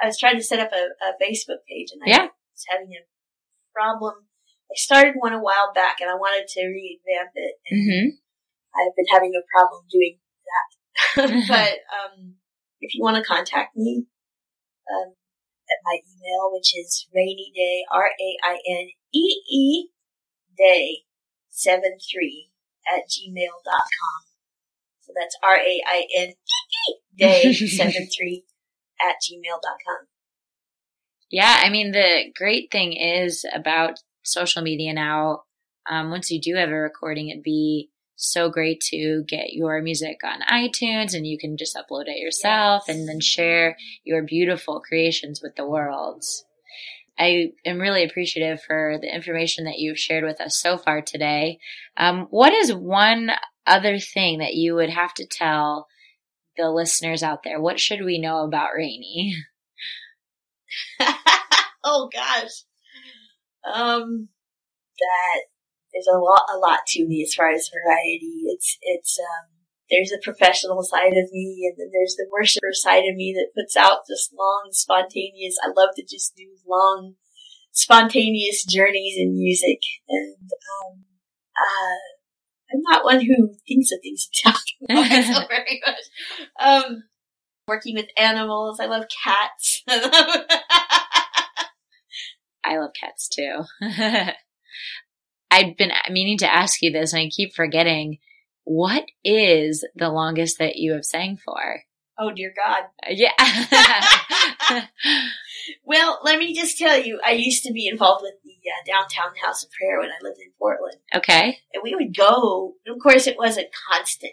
I 0.00 0.06
was 0.06 0.18
trying 0.18 0.36
to 0.36 0.42
set 0.44 0.60
up 0.60 0.70
a, 0.72 0.76
a 1.04 1.12
Facebook 1.22 1.64
page 1.68 1.88
and 1.92 2.02
I 2.04 2.08
Yeah. 2.10 2.22
was 2.26 2.64
having 2.68 2.90
a 2.92 3.02
problem. 3.74 4.14
I 4.70 4.74
started 4.76 5.14
one 5.16 5.32
a 5.32 5.40
while 5.42 5.72
back 5.74 6.00
and 6.00 6.10
I 6.10 6.14
wanted 6.14 6.46
to 6.48 6.60
revamp 6.66 7.30
it 7.34 7.54
and 7.70 7.80
Mm-hmm. 7.80 8.08
I've 8.76 8.94
been 8.94 9.06
having 9.10 9.32
a 9.34 9.42
problem 9.52 9.82
doing 9.90 10.18
that. 10.46 11.48
but, 11.48 11.78
um, 11.96 12.34
if 12.80 12.94
you 12.94 13.02
want 13.02 13.16
to 13.16 13.22
contact 13.24 13.74
me, 13.74 14.04
um, 14.92 15.14
at 15.68 15.80
my 15.84 15.96
email, 15.96 16.52
which 16.52 16.76
is 16.76 17.08
rainy 17.14 17.50
day, 17.56 17.82
R-A-I-N-E-E 17.90 19.88
day 20.56 20.98
seven 21.48 21.98
three 22.12 22.50
at 22.86 23.02
gmail.com. 23.08 24.22
So 25.00 25.12
that's 25.18 25.36
R-A-I-N-E-E 25.42 26.94
day 27.16 27.52
seven 27.52 28.08
three 28.16 28.44
at 29.00 29.16
gmail.com. 29.22 30.06
Yeah, 31.30 31.60
I 31.62 31.70
mean, 31.70 31.92
the 31.92 32.32
great 32.36 32.70
thing 32.70 32.92
is 32.92 33.44
about 33.52 33.98
social 34.22 34.62
media 34.62 34.92
now, 34.92 35.42
um, 35.88 36.10
once 36.10 36.30
you 36.30 36.40
do 36.40 36.54
have 36.56 36.68
a 36.68 36.72
recording, 36.74 37.28
it'd 37.28 37.42
be 37.42 37.90
so 38.16 38.48
great 38.48 38.80
to 38.80 39.24
get 39.28 39.52
your 39.52 39.80
music 39.82 40.18
on 40.24 40.40
iTunes 40.50 41.14
and 41.14 41.26
you 41.26 41.36
can 41.38 41.56
just 41.56 41.76
upload 41.76 42.04
it 42.06 42.18
yourself 42.18 42.84
Yes. 42.88 42.96
and 42.96 43.08
then 43.08 43.20
share 43.20 43.76
your 44.04 44.22
beautiful 44.22 44.80
creations 44.80 45.42
with 45.42 45.54
the 45.56 45.66
world. 45.66 46.24
I 47.18 47.52
am 47.64 47.78
really 47.78 48.04
appreciative 48.04 48.62
for 48.62 48.98
the 49.00 49.12
information 49.12 49.64
that 49.64 49.78
you've 49.78 49.98
shared 49.98 50.24
with 50.24 50.40
us 50.40 50.60
so 50.60 50.76
far 50.76 51.00
today. 51.00 51.58
Um, 51.96 52.26
what 52.30 52.52
is 52.52 52.74
one 52.74 53.30
other 53.66 53.98
thing 53.98 54.38
that 54.38 54.54
you 54.54 54.74
would 54.74 54.90
have 54.90 55.14
to 55.14 55.26
tell 55.26 55.86
the 56.56 56.70
listeners 56.70 57.22
out 57.22 57.42
there? 57.42 57.60
What 57.60 57.80
should 57.80 58.04
we 58.04 58.18
know 58.18 58.44
about 58.44 58.70
Rainee? 58.78 59.32
oh 61.84 62.10
gosh. 62.12 62.64
Um, 63.72 64.28
that 64.98 65.40
there's 65.92 66.08
a 66.12 66.18
lot, 66.18 66.42
a 66.54 66.58
lot 66.58 66.80
to 66.88 67.06
me 67.06 67.22
as 67.22 67.34
far 67.34 67.50
as 67.50 67.70
variety. 67.70 68.42
It's, 68.46 68.78
it's, 68.82 69.18
um, 69.18 69.55
there's 69.90 70.12
a 70.12 70.22
professional 70.22 70.82
side 70.82 71.12
of 71.12 71.30
me 71.32 71.70
and 71.70 71.78
then 71.78 71.90
there's 71.92 72.16
the 72.16 72.26
worshiper 72.32 72.72
side 72.72 73.04
of 73.08 73.16
me 73.16 73.34
that 73.36 73.54
puts 73.54 73.76
out 73.76 74.06
just 74.08 74.34
long, 74.36 74.68
spontaneous, 74.72 75.56
I 75.62 75.68
love 75.68 75.90
to 75.96 76.02
just 76.02 76.34
do 76.36 76.48
long, 76.66 77.14
spontaneous 77.72 78.64
journeys 78.64 79.14
in 79.16 79.34
music. 79.34 79.80
And, 80.08 80.36
um, 80.82 81.04
uh, 81.56 82.16
I'm 82.72 82.82
not 82.90 83.04
one 83.04 83.20
who 83.20 83.54
thinks 83.66 83.92
of 83.92 84.00
things 84.02 84.28
to 84.28 84.50
talk 84.50 84.62
about 84.82 85.10
myself 85.10 85.48
very 85.48 85.80
much. 85.86 86.04
Um, 86.58 87.04
working 87.68 87.94
with 87.94 88.06
animals. 88.16 88.80
I 88.80 88.86
love 88.86 89.04
cats. 89.24 89.82
I 92.64 92.78
love 92.78 92.90
cats 92.98 93.28
too. 93.28 93.62
I've 95.50 95.76
been 95.76 95.92
meaning 96.10 96.38
to 96.38 96.52
ask 96.52 96.82
you 96.82 96.90
this 96.92 97.12
and 97.12 97.22
I 97.22 97.28
keep 97.28 97.54
forgetting. 97.54 98.18
What 98.68 99.04
is 99.24 99.86
the 99.94 100.10
longest 100.10 100.58
that 100.58 100.76
you 100.76 100.92
have 100.92 101.04
sang 101.04 101.38
for? 101.42 101.82
oh 102.18 102.32
dear 102.32 102.52
God. 102.56 102.84
Yeah. 103.10 103.32
Well, 105.84 106.20
let 106.22 106.38
me 106.38 106.54
just 106.54 106.78
tell 106.78 106.96
you, 107.00 107.18
I 107.24 107.32
used 107.32 107.64
to 107.64 107.72
be 107.72 107.88
involved 107.88 108.22
with 108.22 108.34
the 108.44 108.50
uh, 108.70 108.84
downtown 108.86 109.34
House 109.42 109.64
of 109.64 109.70
Prayer 109.72 109.98
when 109.98 110.10
I 110.10 110.22
lived 110.22 110.38
in 110.38 110.52
Portland, 110.58 110.98
okay. 111.14 111.58
and 111.74 111.82
we 111.82 111.94
would 111.94 112.16
go. 112.16 112.74
Of 112.86 112.98
course, 113.02 113.26
it 113.26 113.36
wasn't 113.36 113.68
constant. 113.90 114.32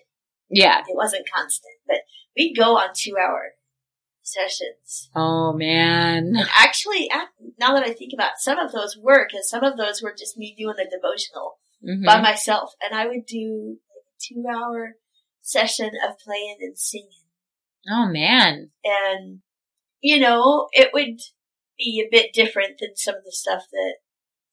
Yeah. 0.49 0.81
It 0.81 0.95
wasn't 0.95 1.27
constant, 1.33 1.73
but 1.87 1.97
we'd 2.37 2.55
go 2.55 2.77
on 2.77 2.89
two-hour 2.95 3.53
sessions. 4.21 5.09
Oh 5.15 5.53
man. 5.53 6.33
And 6.35 6.47
actually, 6.55 7.09
now 7.59 7.73
that 7.73 7.83
I 7.83 7.93
think 7.93 8.11
about 8.13 8.33
it, 8.33 8.39
some 8.39 8.59
of 8.59 8.71
those 8.71 8.95
were 8.97 9.27
because 9.27 9.49
some 9.49 9.63
of 9.63 9.75
those 9.77 10.01
were 10.03 10.13
just 10.17 10.37
me 10.37 10.55
doing 10.57 10.75
the 10.77 10.85
devotional 10.85 11.57
Mhm. 11.83 12.05
by 12.05 12.21
myself, 12.21 12.73
and 12.81 12.93
I 12.97 13.07
would 13.07 13.25
do 13.25 13.77
like 14.31 14.41
a 14.41 14.41
two-hour 14.41 14.91
session 15.41 15.91
of 16.07 16.17
playing 16.19 16.57
and 16.61 16.77
singing. 16.77 17.09
Oh 17.89 18.07
man. 18.07 18.69
and 18.85 19.39
you 19.99 20.19
know 20.19 20.67
it 20.71 20.89
would 20.93 21.19
be 21.77 22.01
a 22.05 22.09
bit 22.11 22.33
different 22.33 22.79
than 22.79 22.95
some 22.95 23.15
of 23.15 23.23
the 23.25 23.31
stuff 23.31 23.63
that 23.71 23.95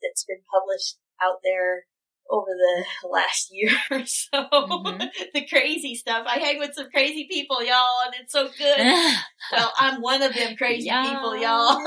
that's 0.03 0.25
been 0.25 0.41
published 0.53 0.99
out 1.23 1.39
there 1.45 1.85
over 2.31 2.47
the 2.51 2.85
last 3.09 3.49
year 3.53 3.71
or 3.91 4.05
so 4.07 4.29
Mhm. 4.53 5.11
the 5.35 5.47
crazy 5.47 5.95
stuff 5.95 6.25
i 6.29 6.39
hang 6.39 6.59
with 6.59 6.75
some 6.75 6.89
crazy 6.93 7.27
people 7.31 7.63
y'all 7.65 8.01
and 8.07 8.15
it's 8.21 8.33
so 8.33 8.49
good 8.59 9.17
well 9.53 9.73
i'm 9.79 10.01
one 10.01 10.23
of 10.23 10.35
them 10.35 10.57
crazy 10.57 10.91
people 10.91 11.37
y'all 11.37 11.83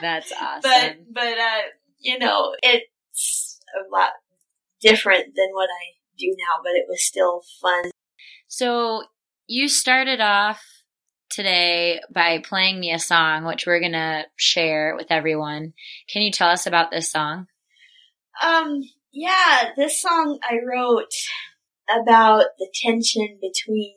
That's 0.00 0.32
awesome. 0.32 0.60
but 0.62 0.96
but 1.12 1.38
uh 1.38 1.60
you 2.00 2.18
know 2.18 2.54
it's 2.62 3.60
a 3.76 3.90
lot 3.94 4.10
different 4.80 5.34
than 5.36 5.48
what 5.52 5.68
i 5.70 5.97
do 6.18 6.34
now 6.36 6.60
but 6.62 6.72
it 6.72 6.84
was 6.88 7.02
still 7.04 7.42
fun 7.60 7.90
So 8.48 9.04
you 9.46 9.68
started 9.68 10.20
off 10.20 10.62
today 11.30 12.00
by 12.12 12.38
playing 12.38 12.80
me 12.80 12.92
a 12.92 12.98
song, 12.98 13.44
which 13.44 13.66
we're 13.66 13.80
gonna 13.80 14.24
share 14.36 14.94
with 14.96 15.06
everyone. 15.10 15.72
Can 16.08 16.22
you 16.22 16.32
tell 16.32 16.48
us 16.48 16.66
about 16.66 16.90
this 16.90 17.10
song? 17.10 17.46
Um, 18.42 18.82
Yeah, 19.12 19.70
this 19.76 20.02
song 20.02 20.38
I 20.42 20.58
wrote 20.66 21.14
about 21.90 22.44
the 22.58 22.68
tension 22.74 23.38
between 23.40 23.94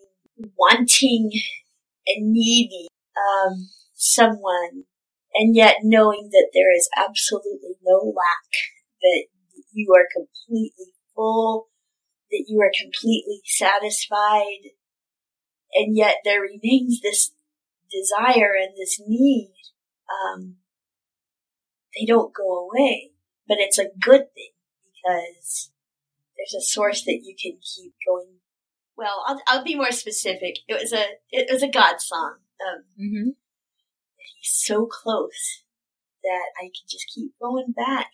wanting 0.58 1.32
and 2.08 2.32
needing 2.32 2.88
um, 3.18 3.70
someone 3.94 4.86
and 5.34 5.56
yet 5.56 5.78
knowing 5.84 6.30
that 6.32 6.52
there 6.54 6.74
is 6.76 6.90
absolutely 6.98 7.76
no 7.84 8.14
lack, 8.16 8.52
that 9.02 9.26
you 9.74 9.94
are 9.96 10.08
completely 10.16 10.94
full, 11.16 11.68
that 12.42 12.52
you 12.52 12.60
are 12.62 12.72
completely 12.82 13.42
satisfied, 13.46 14.72
and 15.74 15.96
yet 15.96 16.18
there 16.24 16.42
remains 16.42 17.02
this 17.02 17.32
desire 17.92 18.54
and 18.60 18.76
this 18.76 19.00
need. 19.06 19.54
Um, 20.10 20.56
they 21.98 22.06
don't 22.06 22.34
go 22.34 22.68
away, 22.68 23.12
but 23.48 23.58
it's 23.60 23.78
a 23.78 23.90
good 24.00 24.34
thing 24.34 24.52
because 24.86 25.72
there's 26.38 26.56
a 26.56 26.66
source 26.66 27.04
that 27.06 27.22
you 27.24 27.36
can 27.40 27.60
keep 27.62 27.94
going. 28.08 28.38
Well, 28.98 29.24
I'll, 29.28 29.42
I'll 29.48 29.64
be 29.64 29.76
more 29.76 29.92
specific. 29.92 30.56
It 30.68 30.80
was 30.82 30.94
a 30.94 31.06
it 31.30 31.48
was 31.52 31.64
a 31.64 31.70
God 31.70 32.00
song. 32.00 32.38
Um, 32.62 32.84
Mm-hmm. 33.00 33.30
he's 34.18 34.52
so 34.66 34.86
close 34.86 35.64
that 36.24 36.52
I 36.60 36.66
can 36.66 36.86
just 36.90 37.06
keep 37.14 37.32
going 37.42 37.74
back 37.76 38.12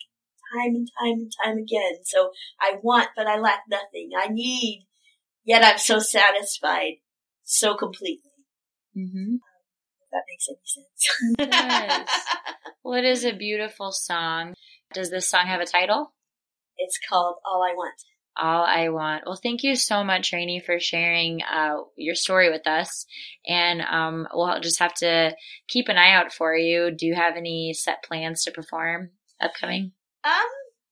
time 0.54 0.74
and 0.74 0.88
time 1.00 1.18
and 1.20 1.32
time 1.44 1.58
again. 1.58 2.04
So 2.04 2.30
I 2.60 2.76
want, 2.82 3.08
but 3.16 3.26
I 3.26 3.38
lack 3.38 3.64
nothing. 3.68 4.10
I 4.18 4.28
need, 4.28 4.86
yet 5.44 5.64
I'm 5.64 5.78
so 5.78 5.98
satisfied, 5.98 6.94
so 7.44 7.74
completely. 7.74 8.30
Mm-hmm. 8.96 9.36
If 9.36 10.10
that 10.12 10.22
makes 10.28 10.48
any 10.48 11.46
sense. 11.46 12.10
Well, 12.84 12.96
it 12.96 13.04
is 13.04 13.26
a 13.26 13.34
beautiful 13.34 13.92
song. 13.92 14.54
Does 14.94 15.10
this 15.10 15.28
song 15.28 15.44
have 15.44 15.60
a 15.60 15.66
title? 15.66 16.14
it's 16.78 16.98
called 17.06 17.36
All 17.44 17.62
I 17.62 17.74
Want. 17.74 18.02
All 18.40 18.64
I 18.64 18.88
want. 18.88 19.24
Well, 19.26 19.38
thank 19.42 19.62
you 19.64 19.74
so 19.74 20.04
much, 20.04 20.32
Rainee, 20.32 20.64
for 20.64 20.78
sharing 20.78 21.42
uh, 21.42 21.78
your 21.96 22.14
story 22.14 22.50
with 22.50 22.66
us. 22.66 23.04
And 23.46 23.82
um, 23.82 24.28
we'll 24.32 24.60
just 24.60 24.78
have 24.78 24.94
to 24.94 25.34
keep 25.66 25.88
an 25.88 25.98
eye 25.98 26.12
out 26.12 26.32
for 26.32 26.54
you. 26.54 26.92
Do 26.92 27.04
you 27.06 27.14
have 27.14 27.36
any 27.36 27.74
set 27.74 28.04
plans 28.04 28.44
to 28.44 28.52
perform 28.52 29.10
upcoming? 29.40 29.92
Um, 30.28 30.50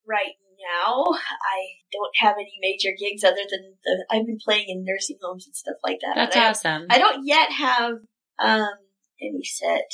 right 0.09 0.35
now, 0.57 1.05
I 1.05 1.59
don't 1.93 2.15
have 2.17 2.37
any 2.37 2.59
major 2.61 2.91
gigs 2.99 3.25
other 3.25 3.45
than 3.51 3.75
the, 3.85 4.07
I've 4.11 4.27
been 4.27 4.39
playing 4.43 4.69
in 4.69 4.85
nursing 4.85 5.19
homes 5.23 5.47
and 5.47 5.55
stuff 5.55 5.77
like 5.85 5.99
that. 6.01 6.15
That's 6.15 6.37
I 6.37 6.49
awesome. 6.49 6.87
I 6.91 6.99
don't 6.99 7.27
yet 7.27 7.53
have 7.53 7.93
um, 8.39 8.79
any 9.21 9.45
set 9.45 9.91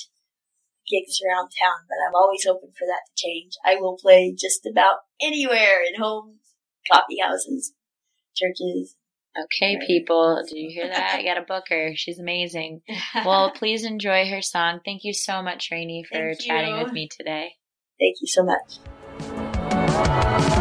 gigs 0.88 1.20
around 1.26 1.50
town, 1.60 1.86
but 1.88 1.96
I'm 2.06 2.14
always 2.14 2.46
open 2.46 2.70
for 2.76 2.86
that 2.86 3.02
to 3.06 3.12
change. 3.16 3.52
I 3.64 3.76
will 3.76 3.96
play 4.00 4.34
just 4.38 4.66
about 4.66 4.98
anywhere 5.20 5.82
in 5.82 6.00
homes, 6.00 6.40
coffee 6.90 7.18
houses, 7.22 7.72
churches. 8.36 8.96
Okay, 9.44 9.78
people, 9.86 10.42
do 10.46 10.58
you 10.58 10.70
hear 10.70 10.88
that? 10.88 11.14
I 11.18 11.22
got 11.22 11.38
a 11.38 11.42
booker. 11.42 11.92
She's 11.94 12.18
amazing. 12.18 12.82
Well, 13.24 13.50
please 13.50 13.84
enjoy 13.84 14.28
her 14.28 14.42
song. 14.42 14.80
Thank 14.84 15.04
you 15.04 15.12
so 15.14 15.42
much, 15.42 15.70
Rainee, 15.70 16.04
for 16.04 16.34
chatting 16.34 16.82
with 16.82 16.92
me 16.92 17.08
today. 17.08 17.52
thank 17.98 18.16
you 18.20 18.26
so 18.26 18.42
much. 18.42 19.01
Gave 20.32 20.52